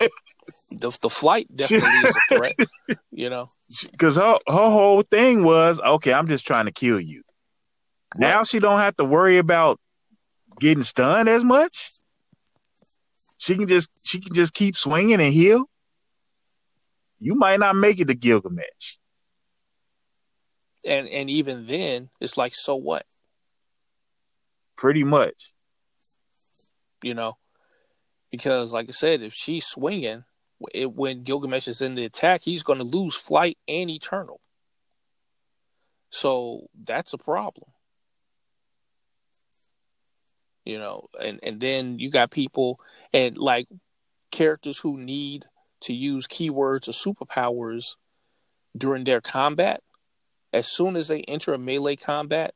[0.70, 2.54] the, the flight definitely is a threat,
[3.10, 3.50] you know.
[3.90, 7.22] Because her, her whole thing was, okay, I'm just trying to kill you.
[8.16, 8.28] Right.
[8.28, 9.78] Now she don't have to worry about
[10.60, 11.92] getting stunned as much.
[13.38, 15.64] She can just she can just keep swinging and heal.
[17.20, 18.96] You might not make it to Gilgamesh.
[20.84, 23.06] And and even then, it's like, so what?
[24.76, 25.52] Pretty much.
[27.02, 27.36] You know,
[28.30, 30.24] because like I said, if she's swinging,
[30.74, 34.40] it, when Gilgamesh is in the attack, he's going to lose flight and eternal.
[36.10, 37.70] So that's a problem
[40.68, 42.78] you know and and then you got people
[43.12, 43.66] and like
[44.30, 45.46] characters who need
[45.80, 47.96] to use keywords or superpowers
[48.76, 49.82] during their combat
[50.52, 52.54] as soon as they enter a melee combat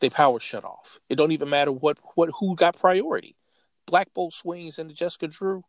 [0.00, 0.98] they power shut off.
[1.08, 3.36] It don't even matter what what who got priority.
[3.86, 5.62] Black bolt swings into jessica drew.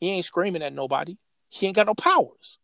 [0.00, 1.16] He ain't screaming at nobody.
[1.50, 2.58] He ain't got no powers.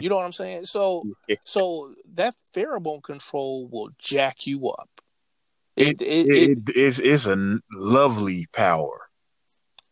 [0.00, 0.66] You know what i'm saying?
[0.66, 1.02] So
[1.44, 4.99] so that pheromone control will jack you up
[5.80, 9.08] it, it, it, it is it's a lovely power,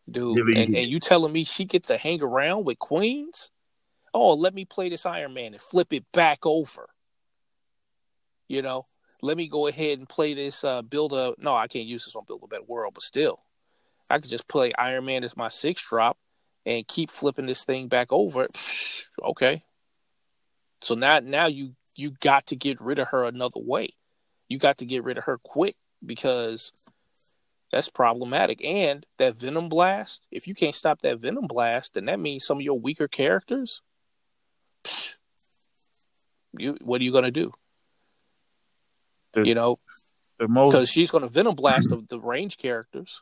[0.09, 0.37] dude.
[0.37, 3.49] Really and, and, you telling me she gets to hang around with queens?
[4.13, 6.89] Oh, let me play this Iron Man and flip it back over.
[8.47, 8.85] You know,
[9.21, 10.63] let me go ahead and play this.
[10.63, 13.39] Uh, build a no, I can't use this on Build a Better World, but still,
[14.09, 16.17] I could just play Iron Man as my six drop
[16.65, 18.47] and keep flipping this thing back over.
[19.23, 19.63] okay,
[20.81, 23.89] so now now you you got to get rid of her another way
[24.49, 26.73] you got to get rid of her quick because
[27.71, 28.63] that's problematic.
[28.63, 32.57] And that Venom Blast, if you can't stop that Venom Blast, then that means some
[32.57, 33.81] of your weaker characters.
[34.83, 35.15] Psh,
[36.57, 37.53] you, what are you gonna do?
[39.33, 39.77] The, you know,
[40.39, 40.91] because most...
[40.91, 43.21] she's gonna Venom Blast the, the range characters.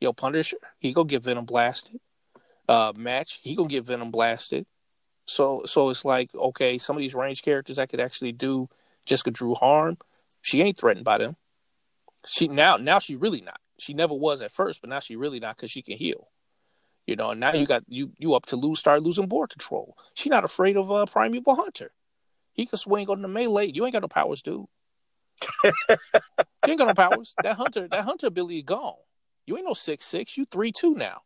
[0.00, 2.00] You Yo, Punisher, he gonna get Venom blasted.
[2.68, 4.66] Uh, match, he gonna get Venom blasted.
[5.26, 8.68] So, so it's like okay, some of these range characters I could actually do
[9.04, 9.96] Jessica Drew harm.
[10.46, 11.34] She ain't threatened by them.
[12.24, 13.58] She now now she really not.
[13.80, 16.28] She never was at first, but now she really not because she can heal.
[17.04, 19.96] You know, and now you got you you up to lose start losing board control.
[20.14, 21.90] She not afraid of a uh, primeval hunter.
[22.52, 23.72] He can swing on the melee.
[23.74, 24.66] You ain't got no powers, dude.
[25.64, 25.72] you
[26.68, 27.34] ain't got no powers.
[27.42, 28.94] That hunter that hunter ability gone.
[29.46, 30.36] You ain't no six six.
[30.36, 31.22] You three two now.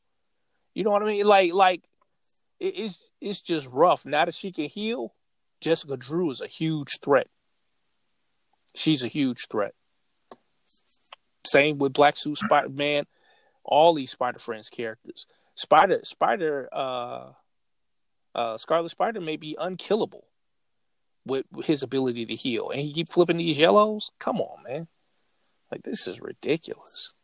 [0.73, 1.27] You know what I mean?
[1.27, 1.83] Like like
[2.59, 4.07] it, it's it's just rough.
[4.07, 5.13] Now that she can heal,
[5.61, 7.29] Jessica Drew is a huge threat
[8.75, 9.75] she's a huge threat.
[11.47, 13.05] Same with Black Suit Spider Man,
[13.65, 15.27] all these Spider Friends characters.
[15.55, 17.33] Spider Spider uh
[18.35, 20.27] uh Scarlet Spider may be unkillable
[21.27, 22.71] with his ability to heal.
[22.71, 24.11] And he keep flipping these yellows.
[24.19, 24.89] Come on, man.
[25.71, 27.15] Like this is ridiculous.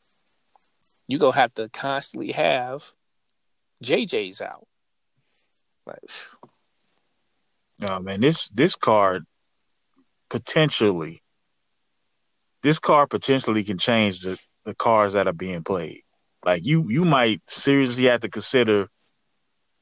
[1.09, 2.93] You gonna have to constantly have
[3.83, 4.67] JJ's out.
[5.87, 5.99] Like,
[7.89, 9.25] oh man, this this card
[10.29, 11.23] potentially
[12.67, 16.01] this car potentially can change the, the cars that are being played.
[16.45, 18.89] Like you you might seriously have to consider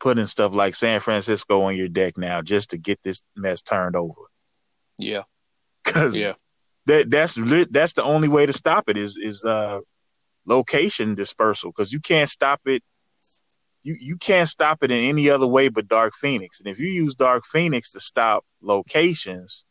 [0.01, 3.97] putting stuff like San Francisco on your deck now just to get this mess turned
[3.97, 4.21] over.
[4.99, 5.23] Yeah.
[5.85, 6.35] Cause yeah.
[6.85, 7.39] that that's
[7.71, 9.81] that's the only way to stop it is is uh
[10.45, 12.83] location dispersal because you can't stop it
[13.83, 16.61] you you can't stop it in any other way but Dark Phoenix.
[16.61, 19.65] And if you use Dark Phoenix to stop locations,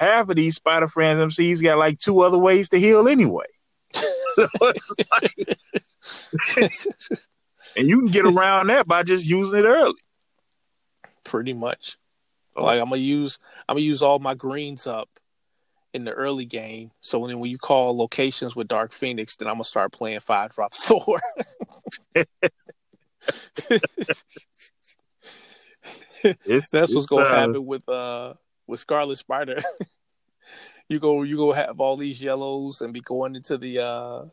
[0.00, 3.44] half of these Spider Friends MCs got like two other ways to heal anyway.
[6.56, 10.00] and you can get around that by just using it early.
[11.22, 11.98] Pretty much.
[12.56, 12.64] Oh.
[12.64, 15.10] Like I'm gonna use I'm gonna use all my greens up
[15.92, 16.92] in the early game.
[17.02, 20.54] So then when you call locations with Dark Phoenix, then I'm gonna start playing five
[20.54, 21.20] drop Thor.
[26.24, 27.28] it's, That's what's gonna uh...
[27.28, 28.32] happen with uh
[28.70, 29.60] with Scarlet Spider.
[30.88, 34.24] you go you go have all these yellows and be going into the uh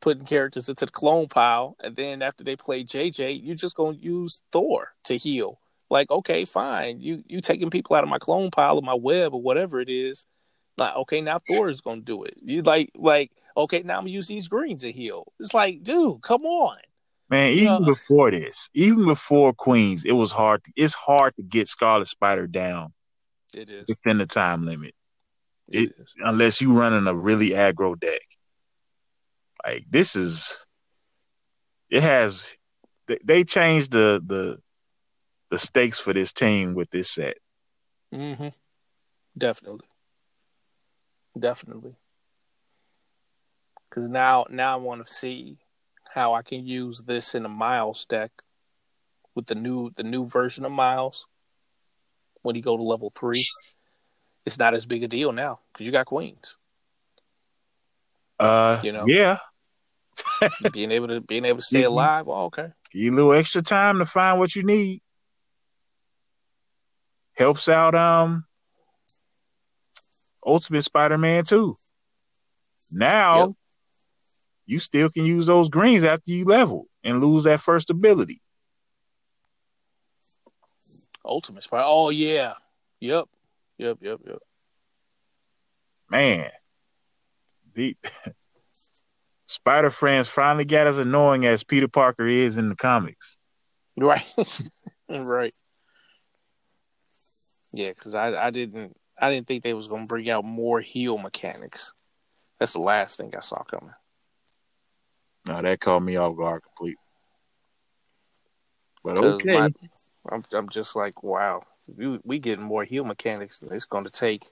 [0.00, 3.96] putting characters into the clone pile, and then after they play JJ, you're just gonna
[3.96, 5.60] use Thor to heal.
[5.88, 7.00] Like, okay, fine.
[7.00, 9.88] You you taking people out of my clone pile or my web or whatever it
[9.88, 10.26] is.
[10.76, 12.34] Like, okay, now Thor is gonna do it.
[12.42, 15.32] You like like okay, now I'm gonna use these greens to heal.
[15.38, 16.78] It's like, dude, come on.
[17.28, 20.62] Man, even before this, even before Queens, it was hard.
[20.62, 22.92] To, it's hard to get Scarlet Spider down.
[23.56, 24.94] It is within the time limit.
[25.68, 28.20] It, it unless you running a really aggro deck.
[29.64, 30.66] Like this is,
[31.90, 32.56] it has.
[33.08, 34.58] They, they changed the the
[35.50, 37.38] the stakes for this team with this set.
[38.12, 38.48] Mm-hmm.
[39.36, 39.86] Definitely.
[41.38, 41.96] Definitely.
[43.88, 45.58] Because now, now I want to see
[46.12, 48.30] how I can use this in a Miles deck
[49.34, 51.26] with the new the new version of Miles.
[52.46, 53.44] When you go to level three,
[54.44, 56.56] it's not as big a deal now because you got queens.
[58.38, 59.38] Uh, you know, yeah.
[60.72, 62.26] being able to being able to stay alive.
[62.28, 62.68] Oh, okay.
[62.92, 65.02] Give you a little extra time to find what you need
[67.36, 68.44] helps out um
[70.44, 71.76] Ultimate Spider-Man too.
[72.92, 73.48] Now yep.
[74.66, 78.40] you still can use those greens after you level and lose that first ability.
[81.26, 81.84] Ultimate Spider.
[81.86, 82.54] Oh yeah.
[83.00, 83.26] Yep.
[83.78, 83.98] Yep.
[84.00, 84.20] Yep.
[84.26, 84.38] Yep.
[86.10, 86.50] Man,
[87.74, 87.96] the
[89.46, 93.38] Spider Friends finally got as annoying as Peter Parker is in the comics.
[93.96, 94.24] Right.
[95.08, 95.52] right.
[97.72, 101.18] Yeah, because I I didn't I didn't think they was gonna bring out more heal
[101.18, 101.92] mechanics.
[102.58, 103.94] That's the last thing I saw coming.
[105.46, 106.96] No, that caught me off guard complete.
[109.04, 109.70] But okay, my,
[110.30, 113.62] I'm I'm just like wow, we we getting more heal mechanics.
[113.70, 114.44] It's going to take.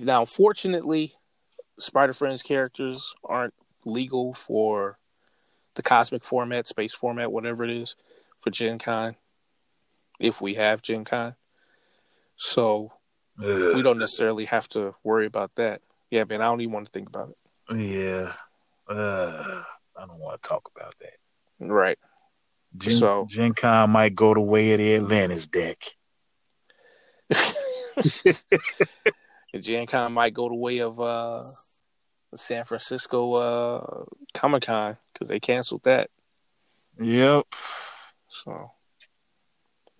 [0.00, 1.14] Now, fortunately,
[1.78, 4.98] Spider Friends characters aren't legal for
[5.74, 7.96] the cosmic format, space format, whatever it is,
[8.38, 9.16] for Gen Con.
[10.18, 11.34] If we have Gen Con.
[12.36, 12.92] So
[13.38, 13.74] Ugh.
[13.74, 15.82] we don't necessarily have to worry about that.
[16.10, 17.36] Yeah, man, I don't even want to think about it.
[17.76, 18.32] Yeah.
[18.88, 19.62] Uh,
[19.96, 21.14] I don't want to talk about that.
[21.60, 21.98] Right.
[22.76, 25.78] Gen, so Gen Con might go the way of the Atlantis deck.
[29.60, 31.42] Gen Con might go the way of uh,
[32.36, 34.04] San Francisco uh,
[34.34, 36.10] Comic Con because they canceled that.
[36.98, 37.46] Yep.
[38.44, 38.70] So,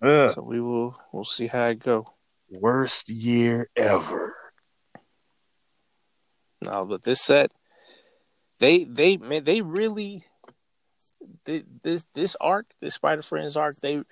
[0.01, 2.05] uh, so we will we'll see how it go
[2.49, 4.35] worst year ever.
[6.63, 7.51] No, but this set,
[8.59, 10.25] they they man, they really
[11.45, 14.03] this this arc, this Spider Friends arc, they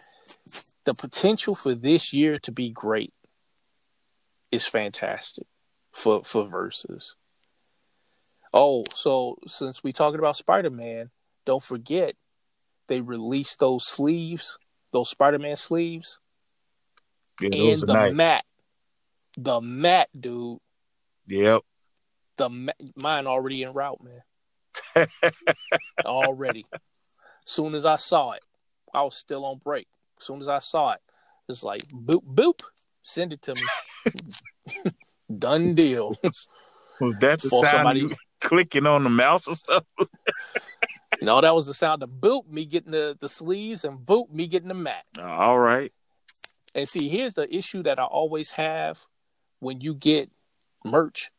[0.85, 3.13] the potential for this year to be great
[4.51, 5.47] is fantastic
[5.91, 7.15] for for verses.
[8.53, 11.11] Oh, so since we talking about Spider Man,
[11.45, 12.15] don't forget
[12.87, 14.57] they released those sleeves,
[14.91, 16.19] those Spider Man sleeves
[17.41, 18.15] yeah, and the nice.
[18.15, 18.45] mat,
[19.37, 20.59] the mat, dude.
[21.27, 21.61] Yep.
[22.37, 25.07] The mat, mine already en route, man.
[26.05, 26.65] already.
[27.43, 28.43] Soon as I saw it,
[28.93, 29.87] I was still on break.
[30.19, 31.01] As soon as I saw it,
[31.47, 32.61] it's like boop boop.
[33.03, 34.91] Send it to me.
[35.37, 36.15] Done deal.
[36.99, 37.99] Was that the sound somebody...
[38.01, 38.11] you
[38.41, 40.07] clicking on the mouse or something?
[41.21, 44.47] no, that was the sound of boop me getting the, the sleeves and boop me
[44.47, 45.05] getting the mat.
[45.17, 45.93] Uh, all right.
[46.75, 49.05] And see, here's the issue that I always have
[49.59, 50.29] when you get
[50.85, 51.31] merch.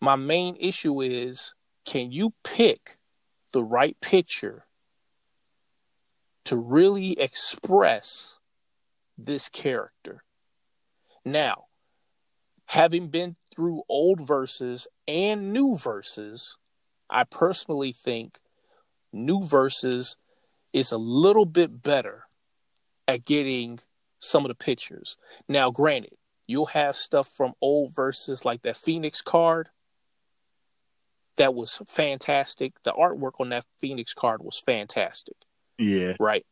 [0.00, 2.98] My main issue is can you pick
[3.52, 4.65] the right picture
[6.46, 8.36] to really express
[9.16, 10.24] this character?
[11.24, 11.64] Now,
[12.66, 16.56] having been through old verses and new verses,
[17.10, 18.38] I personally think
[19.12, 20.16] new verses
[20.72, 22.24] is a little bit better
[23.08, 23.80] at getting
[24.18, 25.16] some of the pictures.
[25.48, 26.16] Now, granted,
[26.46, 29.70] you'll have stuff from old verses like that Phoenix card
[31.36, 32.74] that was fantastic.
[32.82, 35.36] The artwork on that Phoenix card was fantastic.
[35.78, 36.14] Yeah.
[36.18, 36.44] Right.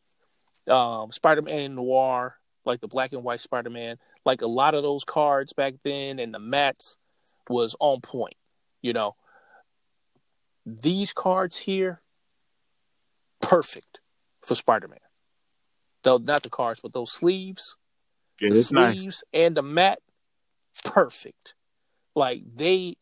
[0.69, 4.83] Um, Spider Man Noir, like the black and white Spider Man, like a lot of
[4.83, 6.97] those cards back then and the mats
[7.49, 8.35] was on point,
[8.81, 9.15] you know.
[10.65, 12.01] These cards here,
[13.41, 13.99] perfect
[14.43, 14.99] for Spider Man.
[16.03, 17.75] Though not the cards, but those sleeves,
[18.41, 18.99] Yeah, the it's nice.
[18.99, 19.99] sleeves and the mat,
[20.83, 21.55] perfect.
[22.15, 22.95] Like they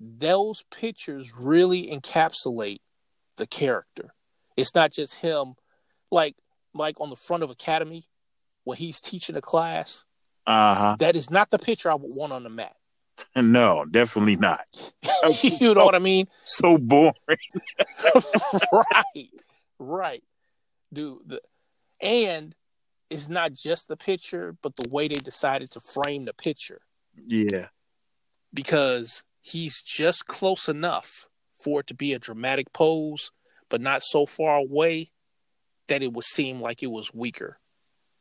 [0.00, 2.78] those pictures really encapsulate
[3.36, 4.14] the character.
[4.56, 5.54] It's not just him
[6.10, 6.34] like
[6.74, 8.06] like on the front of Academy
[8.64, 10.04] when he's teaching a class.
[10.46, 10.96] Uh huh.
[10.98, 12.74] That is not the picture I would want on the mat.
[13.34, 14.60] No, definitely not.
[15.42, 16.28] you know what I mean?
[16.44, 17.12] So boring.
[18.72, 19.30] right.
[19.80, 20.22] Right.
[20.92, 21.40] Dude, the,
[22.00, 22.54] and
[23.10, 26.80] it's not just the picture, but the way they decided to frame the picture.
[27.26, 27.66] Yeah.
[28.54, 33.32] because he's just close enough for it to be a dramatic pose,
[33.68, 35.10] but not so far away
[35.88, 37.58] that it would seem like it was weaker.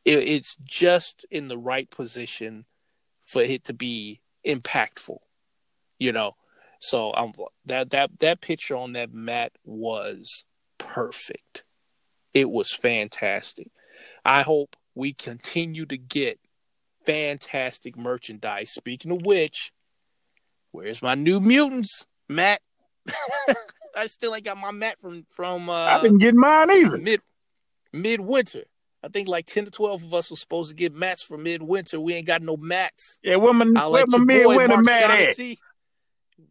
[0.06, 2.66] It, it's just in the right position
[3.24, 5.18] for it to be impactful,
[6.00, 6.36] you know.
[6.80, 7.34] So um,
[7.66, 10.46] that that that picture on that mat was
[10.78, 11.64] perfect.
[12.34, 13.72] It was fantastic.
[14.24, 16.40] I hope we continue to get
[17.06, 18.72] fantastic merchandise.
[18.72, 19.72] Speaking of which,
[20.72, 22.62] where's my new mutants, mat?
[23.96, 26.98] I still ain't got my mat from from I uh, didn't get mine either.
[26.98, 27.22] mid
[27.98, 28.64] midwinter.
[29.04, 32.00] I think like ten to twelve of us were supposed to get mats for midwinter.
[32.00, 33.20] We ain't got no mats.
[33.22, 35.38] Yeah, where my, I where like my midwinter man at?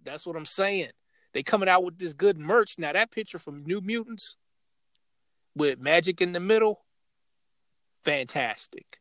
[0.05, 0.91] That's what I'm saying.
[1.33, 2.79] They coming out with this good merch.
[2.79, 4.37] Now that picture from New Mutants
[5.55, 6.85] with Magik in the middle,
[8.05, 9.01] fantastic.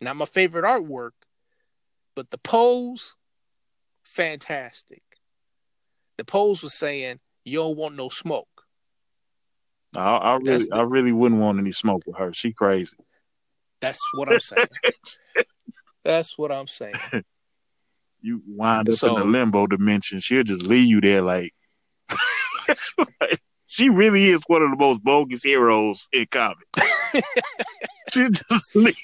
[0.00, 1.12] Not my favorite artwork,
[2.14, 3.14] but the pose,
[4.04, 5.02] fantastic.
[6.18, 8.51] The pose was saying, "You don't want no smoke."
[9.94, 12.32] I, I really, the- I really wouldn't want any smoke with her.
[12.32, 12.96] She crazy.
[13.80, 14.66] That's what I'm saying.
[16.04, 16.94] That's what I'm saying.
[18.20, 20.20] You wind up So- in the limbo dimension.
[20.20, 21.52] She'll just leave you there like.
[23.20, 26.64] like, she really is one of the most bogus heroes in comics.
[28.12, 28.94] she'll just leave.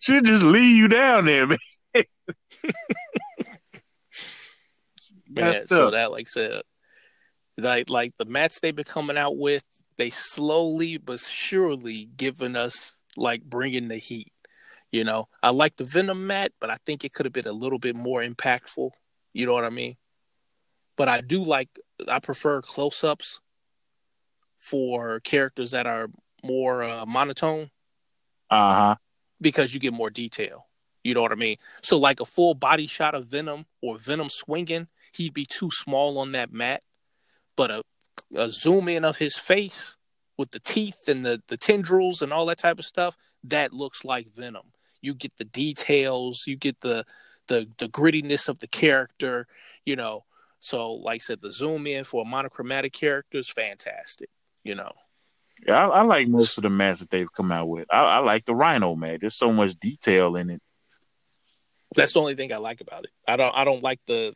[0.00, 1.58] She'll just leave you down there, man.
[5.34, 5.92] Yeah, so up.
[5.92, 6.62] that like I said,
[7.56, 9.64] like like the mats they've been coming out with,
[9.98, 14.32] they slowly but surely giving us like bringing the heat.
[14.90, 17.52] You know, I like the Venom mat, but I think it could have been a
[17.52, 18.90] little bit more impactful.
[19.32, 19.96] You know what I mean?
[20.96, 21.68] But I do like
[22.08, 23.40] I prefer close ups
[24.58, 26.08] for characters that are
[26.44, 27.70] more uh, monotone
[28.50, 28.96] Uh huh.
[29.40, 30.66] because you get more detail.
[31.02, 31.56] You know what I mean?
[31.82, 36.18] So like a full body shot of Venom or Venom swinging, he'd be too small
[36.18, 36.82] on that mat.
[37.56, 37.82] But a,
[38.34, 39.96] a zoom in of his face
[40.38, 44.04] with the teeth and the, the tendrils and all that type of stuff, that looks
[44.04, 44.72] like Venom.
[45.00, 47.04] You get the details, you get the
[47.48, 49.46] the the grittiness of the character,
[49.84, 50.24] you know.
[50.60, 54.30] So like I said, the zoom in for a monochromatic character is fantastic,
[54.62, 54.92] you know.
[55.66, 57.86] Yeah, I, I like most of the mats that they've come out with.
[57.92, 59.20] I, I like the Rhino mat.
[59.20, 60.62] There's so much detail in it.
[61.94, 63.10] That's the only thing I like about it.
[63.26, 64.34] I don't I don't like the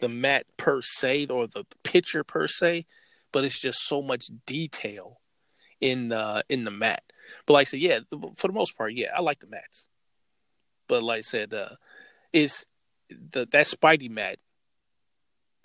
[0.00, 2.86] the mat per se or the picture per se,
[3.34, 5.20] but it's just so much detail
[5.80, 7.02] in the in the mat.
[7.46, 7.98] But like I said, yeah,
[8.36, 9.88] for the most part, yeah, I like the mats.
[10.88, 11.70] But like I said, uh
[12.32, 12.64] is
[13.10, 14.38] the that Spidey mat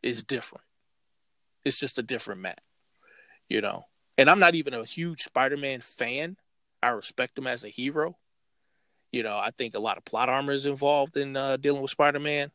[0.01, 0.63] is different.
[1.63, 2.59] It's just a different mat,
[3.47, 3.85] you know.
[4.17, 6.37] And I'm not even a huge Spider-Man fan.
[6.81, 8.17] I respect him as a hero.
[9.11, 11.91] You know, I think a lot of plot armor is involved in uh, dealing with
[11.91, 12.51] Spider-Man,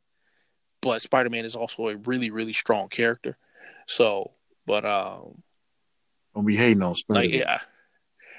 [0.83, 3.39] but Spider-Man is also a really, really strong character.
[3.87, 4.33] So,
[4.67, 5.43] but um,
[6.35, 7.21] Don't be hating on Spider.
[7.21, 7.61] like, yeah,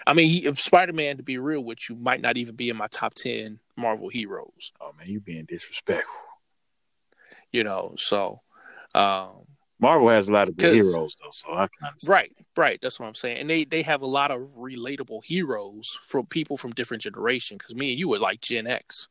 [0.08, 2.88] I mean, he, Spider-Man, to be real with you, might not even be in my
[2.88, 4.72] top ten Marvel heroes.
[4.80, 6.14] Oh man, you being disrespectful.
[7.52, 8.42] You know, so
[8.94, 9.46] um,
[9.80, 12.10] Marvel has a lot of good heroes though, so I can understand.
[12.10, 12.80] right, right.
[12.82, 13.40] That's what I'm saying.
[13.40, 17.60] And they they have a lot of relatable heroes from people from different generations.
[17.60, 19.10] Because me and you were like Gen X,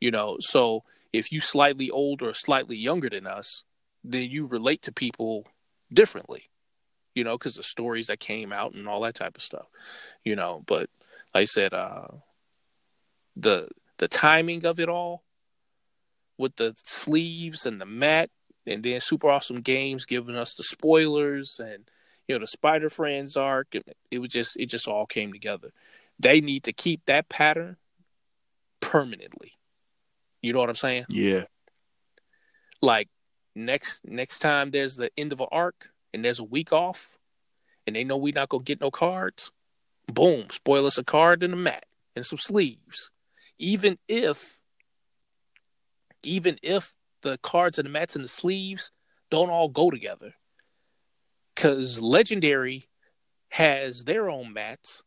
[0.00, 0.36] you know.
[0.40, 3.64] So if you slightly older or slightly younger than us,
[4.04, 5.46] then you relate to people
[5.92, 6.50] differently,
[7.16, 9.66] you know, because the stories that came out and all that type of stuff,
[10.22, 10.62] you know.
[10.66, 10.90] But
[11.34, 12.08] like I said, uh,
[13.34, 15.24] the the timing of it all
[16.38, 18.28] with the sleeves and the mat
[18.66, 21.90] and then super awesome games giving us the spoilers and
[22.28, 23.68] you know, the Spider Friends arc.
[23.74, 25.72] It, it was just it just all came together.
[26.18, 27.76] They need to keep that pattern
[28.80, 29.52] permanently.
[30.42, 31.06] You know what I'm saying?
[31.08, 31.44] Yeah.
[32.82, 33.08] Like
[33.54, 37.18] next next time there's the end of an arc and there's a week off,
[37.86, 39.52] and they know we not gonna get no cards.
[40.08, 40.48] Boom!
[40.50, 41.84] Spoil us a card and a mat
[42.16, 43.10] and some sleeves.
[43.58, 44.58] Even if,
[46.22, 48.90] even if the cards and the mats and the sleeves
[49.30, 50.34] don't all go together,
[51.54, 52.84] because Legendary
[53.50, 55.02] has their own mats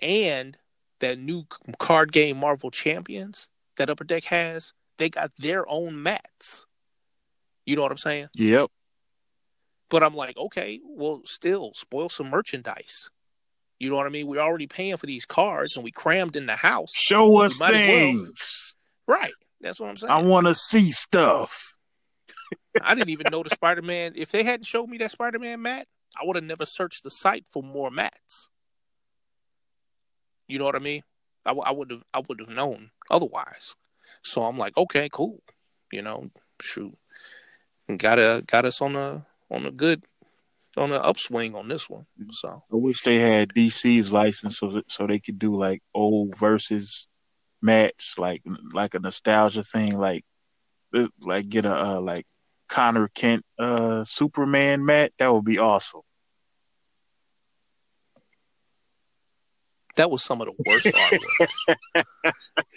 [0.00, 0.56] and
[1.00, 1.44] that new
[1.78, 6.64] card game Marvel Champions that Upper Deck has, they got their own mats.
[7.66, 8.28] You know what I'm saying?
[8.36, 8.70] Yep.
[9.88, 13.08] But I'm like, okay, well, still spoil some merchandise.
[13.78, 14.26] You know what I mean?
[14.26, 16.90] We're already paying for these cards and we crammed in the house.
[16.94, 18.74] Show us things.
[19.06, 19.18] Well.
[19.18, 19.32] Right.
[19.60, 20.10] That's what I'm saying.
[20.10, 21.76] I want to see stuff.
[22.82, 24.12] I didn't even know the Spider Man.
[24.16, 25.86] If they hadn't showed me that Spider Man mat,
[26.20, 28.48] I would have never searched the site for more mats.
[30.48, 31.02] You know what I mean?
[31.44, 33.74] I, I would have I would have known otherwise.
[34.22, 35.42] So I'm like, okay, cool.
[35.92, 36.30] You know,
[36.60, 36.96] shoot,
[37.96, 40.04] got a got us on a on a good
[40.76, 42.06] on an upswing on this one.
[42.32, 47.08] So I wish they had DC's license so so they could do like old versus
[47.62, 48.42] match, like
[48.72, 50.24] like a nostalgia thing, like
[51.20, 52.26] like get a uh, like
[52.68, 55.12] Conner Kent uh Superman mat.
[55.18, 56.02] That would be awesome.
[59.96, 62.04] That was some of the worst artwork.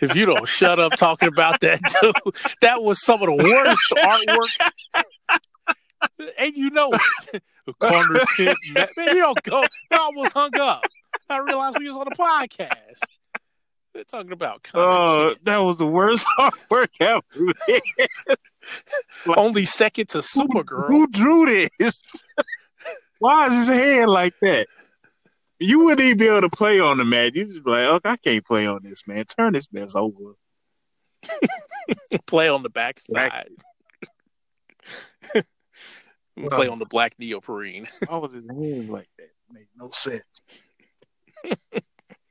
[0.01, 2.15] if you don't shut up talking about that, dude,
[2.61, 5.41] that was some of the worst artwork.
[6.37, 6.91] And you know
[7.33, 7.43] it.
[7.79, 9.63] Conner Kent, man, you don't go.
[9.91, 10.81] I almost hung up.
[11.29, 12.99] I realized we was on a podcast.
[13.93, 17.21] They're talking about Oh, uh, that was the worst artwork ever.
[17.67, 20.87] like, Only second to Supergirl.
[20.87, 21.99] Who, who drew this?
[23.19, 24.67] Why is his hand like that?
[25.59, 27.35] You wouldn't even be able to play on the mat.
[27.35, 29.25] You just be like, okay, I can't play on this, man.
[29.25, 30.35] Turn this mess over.
[32.25, 32.99] play on the back
[36.43, 36.51] side.
[36.51, 37.87] play on the black neoprene.
[38.07, 39.23] Why was his hand like that?
[39.23, 40.41] It made no sense.
[41.43, 41.83] it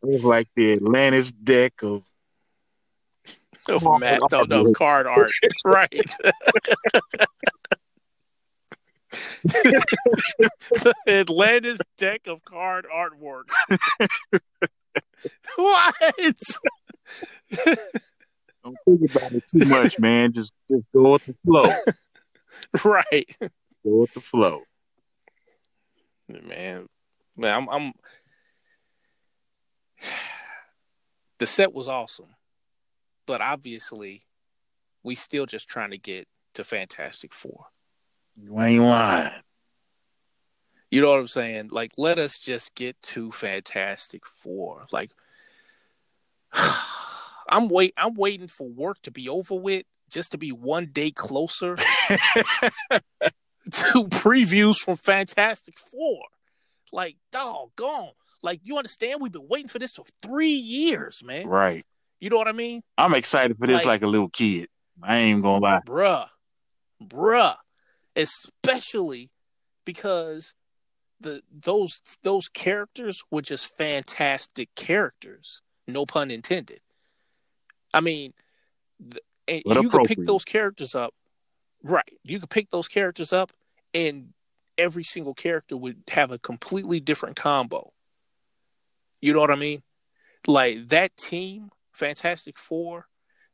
[0.03, 2.05] was like the Atlantis deck of
[3.69, 5.31] of mat, no, no, card art,
[5.65, 6.11] right?
[11.07, 13.51] Atlantis deck of card artwork.
[15.57, 15.95] what?
[18.65, 20.33] Don't think about it too much, man.
[20.33, 21.69] Just, just go with the flow.
[22.85, 23.37] right.
[23.89, 24.63] Go with the flow.
[26.29, 26.87] Man,
[27.37, 27.93] man, I'm, I'm.
[31.39, 32.35] The set was awesome,
[33.25, 34.25] but obviously,
[35.05, 37.67] we still just trying to get to Fantastic Four.
[38.35, 39.31] You ain't lying.
[40.91, 41.69] You know what I'm saying?
[41.71, 44.89] Like, let us just get to Fantastic Four.
[44.91, 45.13] Like,
[47.49, 51.13] I'm wait, I'm waiting for work to be over with, just to be one day
[51.13, 51.77] closer
[53.73, 56.23] to previews from Fantastic Four.
[56.93, 58.11] Like, doggone.
[58.43, 59.21] Like, you understand?
[59.21, 61.47] We've been waiting for this for three years, man.
[61.47, 61.85] Right.
[62.21, 62.83] You know what I mean?
[62.97, 64.69] I'm excited for this like, like a little kid.
[65.03, 65.81] I ain't even gonna lie.
[65.87, 66.29] Bruh.
[67.03, 67.57] Bruh
[68.19, 69.31] especially
[69.85, 70.53] because
[71.21, 75.63] the those those characters were just fantastic characters.
[75.87, 76.81] No pun intended.
[77.95, 78.35] I mean,
[79.47, 81.15] and you could pick those characters up,
[81.83, 82.13] right?
[82.23, 83.53] You could pick those characters up,
[83.95, 84.33] and
[84.77, 87.93] every single character would have a completely different combo.
[89.21, 89.83] You know what I mean?
[90.47, 93.07] Like that team, Fantastic Four,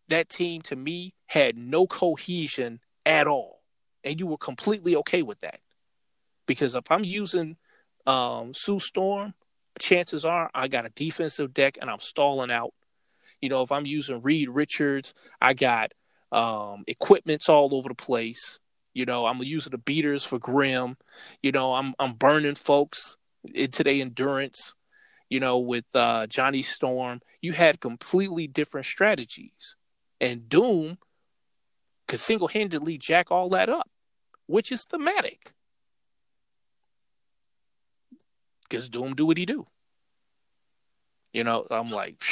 [0.09, 3.62] that team to me had no cohesion at all
[4.05, 5.61] and you were completely okay with that.
[6.47, 7.57] Because if I'm using
[8.07, 9.35] um, Sue Storm,
[9.81, 12.75] chances are I got a defensive deck and I'm stalling out.
[13.41, 15.93] You know, if I'm using Reed Richards, I got
[16.35, 18.59] um, equipments all over the place.
[18.93, 20.97] You know, I'm using the beaters for Grimm.
[21.43, 23.16] You know, I'm I'm burning folks
[23.55, 24.74] into their endurance.
[25.30, 29.76] You know, with uh, Johnny Storm, you had completely different strategies,
[30.20, 30.99] and Doom
[32.07, 33.89] could single handedly jack all that up
[34.47, 35.53] which is thematic.
[38.62, 39.66] Because Doom do what he do.
[41.32, 42.22] You know, I'm like.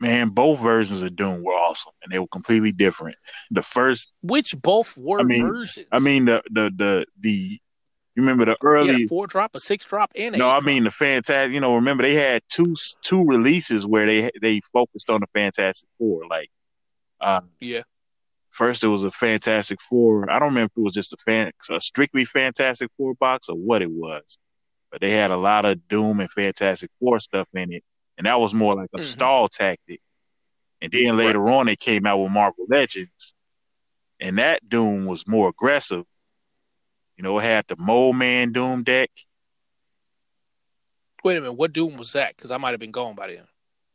[0.00, 3.16] Man, both versions of Doom were awesome, and they were completely different.
[3.50, 5.86] The first, which both were I mean, versions.
[5.92, 7.58] I mean, the the the the.
[8.16, 10.64] You remember the early yeah, four drop, a six drop, and no, I drop.
[10.66, 11.52] mean the fantastic.
[11.52, 15.88] You know, remember they had two two releases where they they focused on the Fantastic
[15.98, 16.48] Four, like
[17.20, 17.82] uh, yeah,
[18.50, 20.30] First, it was a Fantastic Four.
[20.30, 23.56] I don't remember if it was just a fan, a strictly Fantastic Four box or
[23.56, 24.38] what it was.
[24.92, 27.82] but they had a lot of Doom and Fantastic Four stuff in it,
[28.16, 29.02] and that was more like a mm-hmm.
[29.02, 30.00] stall tactic.
[30.80, 31.54] And then later right.
[31.54, 33.34] on, they came out with Marvel Legends,
[34.20, 36.04] and that Doom was more aggressive.
[37.16, 39.10] You know, it had the Mole Man Doom deck.
[41.22, 42.36] Wait a minute, what Doom was that?
[42.36, 43.46] Because I might have been gone by then.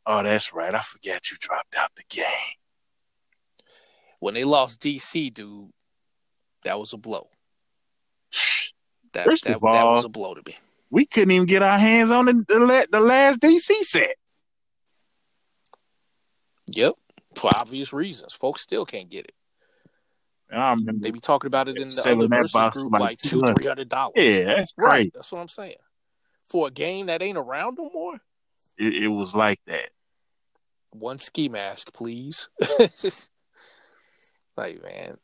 [0.04, 0.74] Oh, that's right.
[0.74, 2.24] I forget you dropped out the game.
[4.18, 5.70] When they lost DC, dude,
[6.64, 7.28] that was a blow.
[9.12, 10.56] That, First that, of all, that was a blow to me.
[10.90, 14.16] We couldn't even get our hands on the, the, the last DC set.
[16.72, 16.94] Yep,
[17.36, 18.32] for obvious reasons.
[18.32, 19.34] Folks still can't get it.
[20.52, 23.66] I remember they be talking about it in the other versus group like two, three
[23.66, 24.14] hundred dollars.
[24.16, 25.10] Yeah, that's right.
[25.14, 25.76] That's what I'm saying.
[26.46, 28.14] For a game that ain't around no more.
[28.76, 29.90] It, it was like that.
[30.90, 32.48] One ski mask, please.
[34.56, 35.18] like man,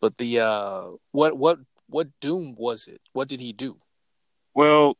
[0.00, 3.02] but the uh, what what what Doom was it?
[3.12, 3.76] What did he do?
[4.56, 4.96] Well,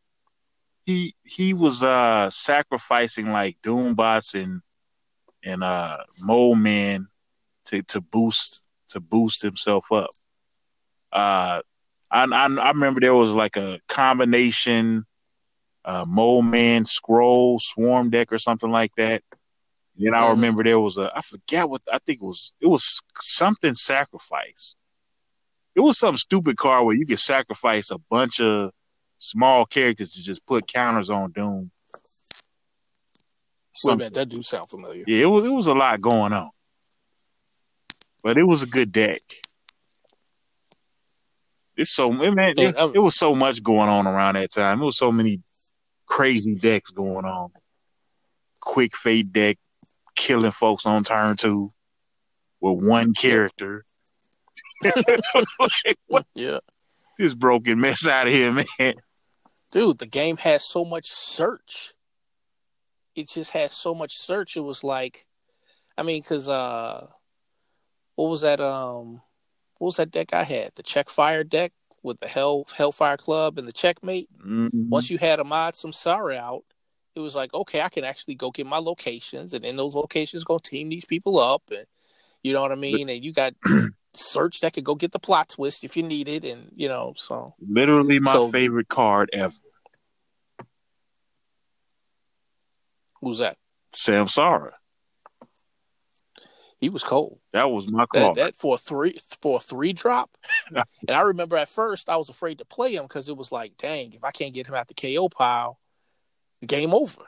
[0.84, 4.60] he he was uh sacrificing like Doom bots and
[5.42, 7.08] and uh Mole Man
[7.66, 10.10] to to boost to boost himself up.
[11.10, 11.62] Uh,
[12.10, 15.06] I I, I remember there was like a combination
[15.86, 19.22] uh, Mole Man Skrull Swarm deck or something like that.
[19.96, 20.32] And then I mm-hmm.
[20.32, 24.76] remember there was a I forget what I think it was it was something sacrifice.
[25.74, 28.72] It was some stupid card where you could sacrifice a bunch of
[29.18, 31.70] small characters to just put counters on Doom.
[33.84, 35.04] Wait a minute, that do sound familiar.
[35.06, 36.50] Yeah, it was it was a lot going on.
[38.22, 39.20] But it was a good deck.
[41.76, 44.80] It's so man, it, it was so much going on around that time.
[44.80, 45.42] It was so many
[46.06, 47.50] crazy decks going on.
[48.60, 49.58] Quick fade deck,
[50.14, 51.72] killing folks on turn two
[52.60, 53.84] with one character.
[54.84, 56.26] like, what?
[56.34, 56.58] Yeah.
[57.18, 58.94] This broken mess out of here, man.
[59.72, 61.94] Dude, the game has so much search.
[63.14, 64.56] It just has so much search.
[64.56, 65.26] It was like,
[65.98, 67.06] I mean, because uh,
[68.14, 68.60] what was that?
[68.60, 69.22] Um,
[69.78, 70.72] what was that deck I had?
[70.74, 74.28] The check fire deck with the Hell Hellfire Club and the Checkmate.
[74.38, 74.88] Mm-hmm.
[74.88, 76.64] Once you had a Ahmad Samsara out,
[77.14, 80.44] it was like, okay, I can actually go get my locations, and in those locations,
[80.44, 81.86] go team these people up, and
[82.42, 83.08] you know what I mean.
[83.08, 83.54] And you got
[84.18, 87.14] search that could go get the plot twist if you need it, and you know,
[87.16, 89.54] so literally my so, favorite card ever.
[93.20, 93.56] Who's that?
[93.94, 94.72] Samsara.
[96.78, 97.38] He was cold.
[97.52, 98.34] That was my call.
[98.34, 100.36] That, that, for three for a three drop.
[100.70, 103.78] and I remember at first I was afraid to play him because it was like,
[103.78, 105.78] dang, if I can't get him out the KO pile,
[106.66, 107.22] game over.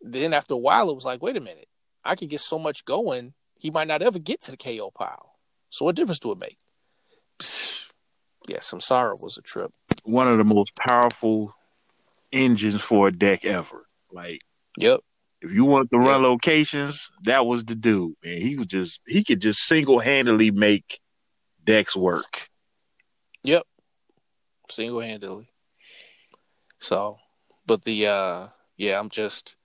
[0.00, 1.68] Then after a while, it was like, wait a minute,
[2.04, 5.33] I could get so much going, he might not ever get to the KO pile.
[5.74, 6.58] So what difference do it make?
[8.46, 9.72] Yeah, Samsara was a trip.
[10.02, 11.54] One of the most powerful
[12.30, 13.86] engines for a deck ever.
[14.12, 14.42] Like,
[14.76, 15.00] yep.
[15.40, 18.12] If you want to run locations, that was the dude.
[18.22, 21.00] Man, he was just he could just single handedly make
[21.64, 22.50] decks work.
[23.44, 23.62] Yep,
[24.70, 25.48] single handedly.
[26.80, 27.16] So,
[27.64, 29.56] but the uh yeah, I'm just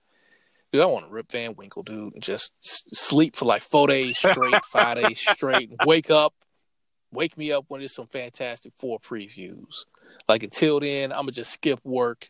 [0.72, 0.82] dude.
[0.82, 4.64] I want to rip Van Winkle, dude, and just sleep for like four days straight,
[4.64, 6.34] five days straight, wake up,
[7.12, 9.84] wake me up when there's some Fantastic Four previews.
[10.28, 12.28] Like until then, I'm gonna just skip work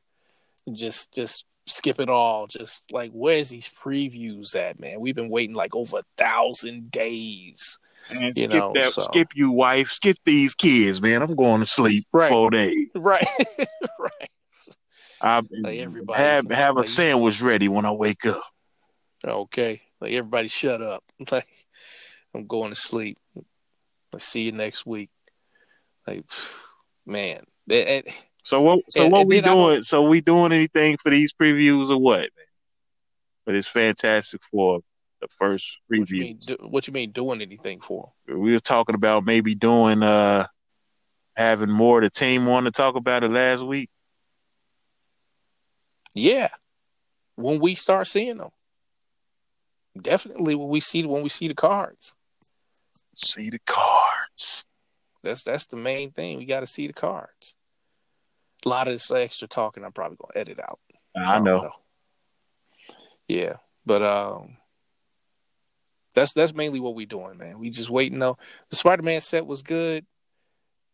[0.66, 2.46] and just just skip it all.
[2.46, 5.00] Just like, where's these previews at, man?
[5.00, 7.78] We've been waiting like over a thousand days.
[8.08, 9.02] And skip know, that, so.
[9.02, 11.22] skip you, wife, skip these kids, man.
[11.22, 12.30] I'm going to sleep right.
[12.30, 12.88] four days.
[12.94, 13.26] Right,
[13.98, 14.30] right.
[15.20, 18.42] I like everybody have have like, a sandwich ready when I wake up.
[19.24, 21.04] Okay, like everybody, shut up.
[21.30, 21.46] Like
[22.34, 23.18] I'm going to sleep.
[24.12, 25.10] I'll see you next week.
[26.06, 26.24] Like,
[27.06, 28.08] man, it,
[28.42, 28.80] so what?
[28.88, 29.82] So and, what and we doing?
[29.82, 32.20] So we doing anything for these previews or what?
[32.20, 32.30] Man?
[33.46, 34.80] But it's fantastic for
[35.20, 35.98] the first preview.
[35.98, 38.12] What you mean, do, what you mean doing anything for?
[38.26, 40.46] We were talking about maybe doing uh
[41.36, 43.90] having more the team want to talk about it last week.
[46.14, 46.48] Yeah,
[47.36, 48.50] when we start seeing them,
[50.00, 52.14] definitely when we see when we see the cards.
[53.14, 54.64] See the cards.
[55.22, 56.38] That's that's the main thing.
[56.38, 57.56] We got to see the cards
[58.64, 60.80] a lot of this extra talking I'm probably gonna edit out.
[61.16, 61.62] I, I know.
[61.62, 61.72] know.
[63.28, 63.54] Yeah,
[63.86, 64.56] but um,
[66.14, 67.58] that's that's mainly what we're doing, man.
[67.58, 68.34] We just waiting on
[68.68, 70.04] the Spider Man set was good,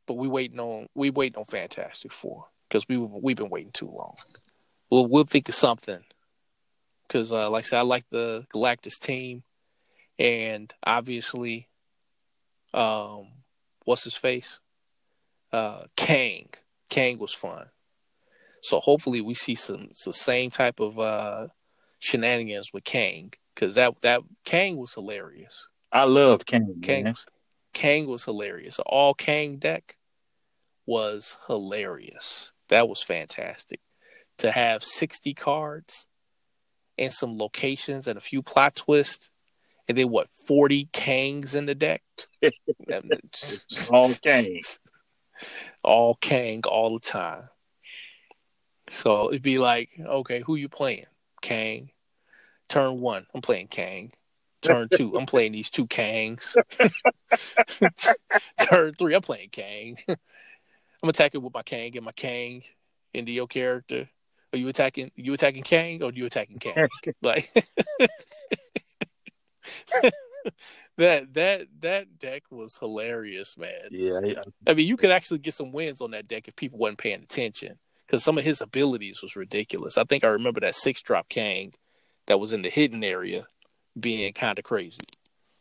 [0.06, 3.90] but we waiting on we waiting on Fantastic Four because we we've been waiting too
[3.90, 4.14] long.
[4.90, 6.04] We'll we'll think of something
[7.06, 9.42] because, uh, like I said, I like the Galactus team,
[10.18, 11.68] and obviously,
[12.72, 13.28] um,
[13.84, 14.60] what's his face,
[15.52, 16.48] uh, Kang
[16.88, 17.66] Kang was fun.
[18.62, 21.48] So hopefully we see some the same type of uh,
[21.98, 25.68] shenanigans with Kang because that that Kang was hilarious.
[25.92, 26.74] I love Kang.
[26.82, 27.14] Kang, man.
[27.72, 28.78] Kang was hilarious.
[28.86, 29.96] All Kang deck
[30.86, 32.52] was hilarious.
[32.68, 33.80] That was fantastic.
[34.38, 36.06] To have sixty cards
[36.98, 39.30] and some locations and a few plot twists,
[39.88, 42.02] and then what forty Kangs in the deck.
[43.90, 44.60] all Kang.
[45.82, 47.48] all Kang all the time.
[48.88, 51.06] So it'd be like, okay, who you playing?
[51.42, 51.90] Kang.
[52.68, 54.12] Turn one, I'm playing Kang.
[54.62, 56.56] Turn two, I'm playing these two Kangs.
[58.68, 59.96] Turn three, I'm playing Kang.
[60.08, 62.62] I'm attacking with my Kang and my Kang
[63.12, 64.08] into your character.
[64.52, 65.10] Are you attacking?
[65.16, 66.88] You attacking Kang or you attacking Kang?
[67.22, 67.52] like
[70.96, 73.88] that that that deck was hilarious, man.
[73.90, 76.78] Yeah, I, I mean, you could actually get some wins on that deck if people
[76.78, 79.98] wasn't paying attention because some of his abilities was ridiculous.
[79.98, 81.72] I think I remember that six drop Kang
[82.26, 83.46] that was in the hidden area
[83.98, 85.02] being kind of crazy.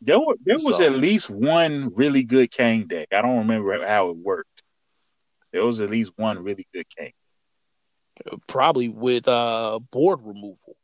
[0.00, 3.08] there were, there was So- at least one really good Kang deck.
[3.12, 4.62] I don't remember how it worked.
[5.52, 7.12] There was at least one really good Kang.
[8.46, 10.76] Probably with uh board removal.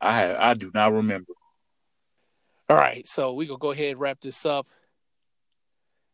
[0.00, 1.32] I I do not remember.
[2.68, 4.66] All right, so we gonna go ahead and wrap this up.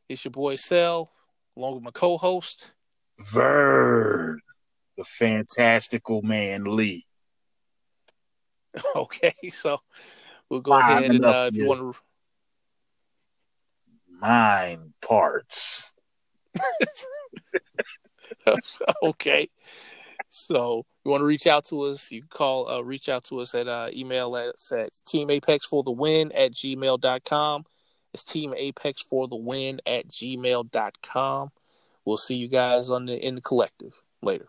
[0.09, 1.13] It's your boy Cell,
[1.57, 2.73] along with my co-host.
[3.33, 4.41] Vern,
[4.97, 7.07] the fantastical man Lee.
[8.95, 9.81] Okay, so
[10.49, 12.01] we'll go ahead and uh, if you want to
[14.21, 15.93] Mind parts.
[19.03, 19.49] okay.
[20.29, 23.41] So you want to reach out to us, you can call uh, reach out to
[23.41, 27.65] us at uh, email us at team apex for the win at gmail.com.
[28.13, 31.51] It's team apex for the win at gmail.com.
[32.05, 34.49] We'll see you guys on the in the collective later.